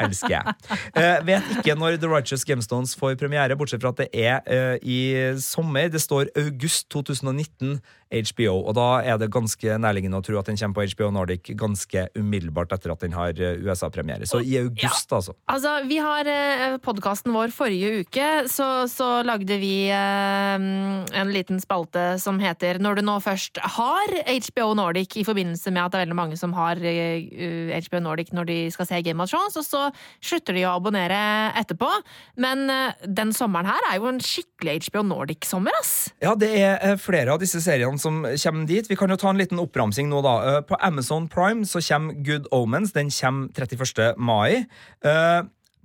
[0.03, 0.55] Elsker jeg.
[0.95, 4.75] Uh, vet ikke når The Righteous Gemstones får premiere, bortsett fra at det er uh,
[4.81, 4.99] i
[5.43, 5.89] sommer.
[5.93, 7.79] Det står august 2019
[8.11, 11.51] HBO, og da er det ganske nærliggende å tro at den kommer på HBO Nordic
[11.59, 14.27] ganske umiddelbart etter at den har eh, USA-premiere.
[14.29, 15.19] Så i august, ja.
[15.19, 15.35] altså.
[15.51, 22.17] Altså, vi har uh, podkasten vår forrige uke, så, så lagde vi en liten spalte
[22.21, 24.13] som heter Når du nå først har
[24.47, 28.49] HBO Nordic, i forbindelse med at det er veldig mange som har HBO Nordic når
[28.49, 29.87] de skal se Game of Thrones, og så
[30.23, 31.19] slutter de å abonnere
[31.59, 31.89] etterpå.
[32.41, 35.93] Men uh, den sommeren her er jo en skikkelig HBO Nordic-sommer, ass!
[36.23, 38.89] Ja, det er uh, flere av disse seriene som kommer dit.
[38.89, 40.35] Vi kan jo ta en liten oppramsing nå, da.
[40.45, 42.93] Uh, på Amazon Prime så kommer Good Omens.
[42.95, 44.17] Den kommer 31.
[44.17, 44.65] mai.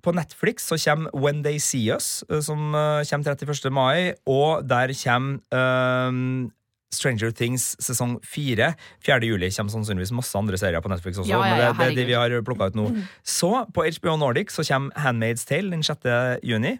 [0.02, 3.70] På Netflix så kommer When They See Us, som kommer 31.
[3.70, 6.50] mai, og der kommer
[6.92, 8.74] Stranger Things sesong fire.
[9.06, 9.24] 4.
[9.26, 11.32] juli kommer sannsynligvis masse andre serier på Netflix også.
[11.32, 12.88] Ja, ja, ja, men det, det er de vi har plukka ut nå.
[13.24, 16.06] Så, på HBO Nordic så kommer Handmaid's Tale den 6.
[16.44, 16.76] juni.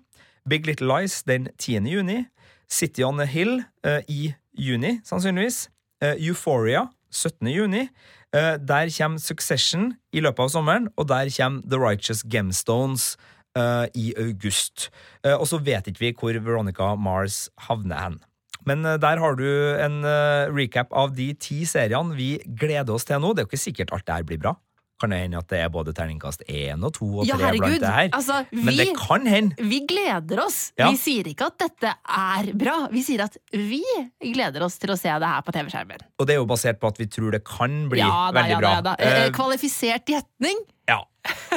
[0.49, 1.89] Big Little Lies den 10.
[1.89, 2.25] juni.
[2.69, 5.69] City on a Hill uh, i juni, sannsynligvis.
[6.03, 7.49] Uh, Euphoria 17.
[7.53, 7.87] juni.
[8.33, 13.17] Uh, der kommer Succession i løpet av sommeren, og der kommer The Righteous Gemstones
[13.93, 14.87] i august.
[15.29, 18.15] og så vet ikke vi hvor Veronica Mars havner hen.
[18.65, 19.45] Men eh, der har du
[19.77, 19.99] en
[20.57, 23.35] recap av de ti seriene vi gleder oss til nå.
[23.35, 24.55] Det er jo ikke sikkert alt det her blir bra.
[25.03, 27.85] Kan det hende at det er både terningkast én og to og Ja, herregud, blant
[27.85, 28.09] det her.
[28.17, 29.57] Altså, Men det kan hende.
[29.73, 30.61] vi gleder oss.
[30.79, 30.89] Ja.
[30.95, 32.77] Vi sier ikke at dette er bra.
[32.95, 33.83] Vi sier at vi
[34.33, 36.07] gleder oss til å se det her på TV-skjermen.
[36.19, 38.57] Og det er jo basert på at vi tror det kan bli Ja da, veldig
[38.57, 38.75] ja da, bra.
[38.79, 38.97] ja da.
[38.99, 40.63] Eh, Eh, Kvalifisert gjetning.
[40.89, 41.03] ja.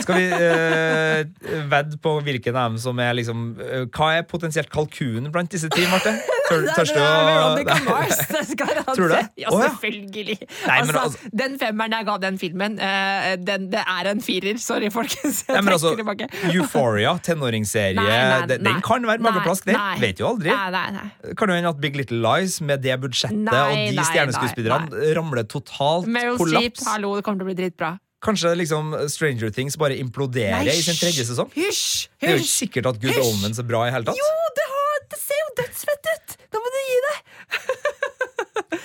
[0.04, 4.70] Skal vi uh, vedde på hvilken av dem som er liksom uh, Hva er potensielt
[4.70, 6.14] kalkunen blant disse ti, Marte?
[6.50, 8.20] Tør, tørs du er å Veronica Mars.
[8.30, 9.24] Det skal han Tror du det?
[9.42, 10.36] Ja, selvfølgelig.
[10.46, 14.22] Nei, men altså, altså- Den femmeren jeg ga den filmen, uh, den, det er en
[14.22, 14.62] firer.
[14.62, 15.42] Sorry, folkens.
[15.48, 16.30] Jeg Nei, men altså, tilbake.
[16.52, 19.82] Euphoria, tenåringsserie, Nei, nei, den, den kan være mageplask, den.
[20.04, 20.54] Vet jo aldri.
[20.54, 26.06] Kan jo hende at Big Little Lies med det budsjettet og de stjerneskuespillerne ramler totalt
[26.06, 26.90] Meryl Streep, kollaps.
[26.94, 27.96] hallo, det kommer til å bli dritbra.
[28.26, 31.52] Kanskje liksom Stranger Things bare imploderer Nei, i sin tredje sesong.
[31.54, 32.08] Hysj!
[32.18, 33.30] Det er jo ikke sikkert at Good Hysj!
[33.36, 34.18] Omens er bra i hele tatt.
[34.18, 36.38] Jo, det, har, det ser jo dødsfett ut!
[36.56, 37.16] Da må du gi det!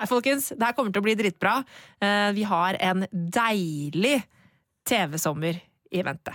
[0.00, 1.58] Nei, folkens, det her kommer til å bli dritbra.
[2.00, 4.16] Eh, Vi har en deilig
[4.88, 5.60] TV-sommer
[5.92, 6.32] i vente.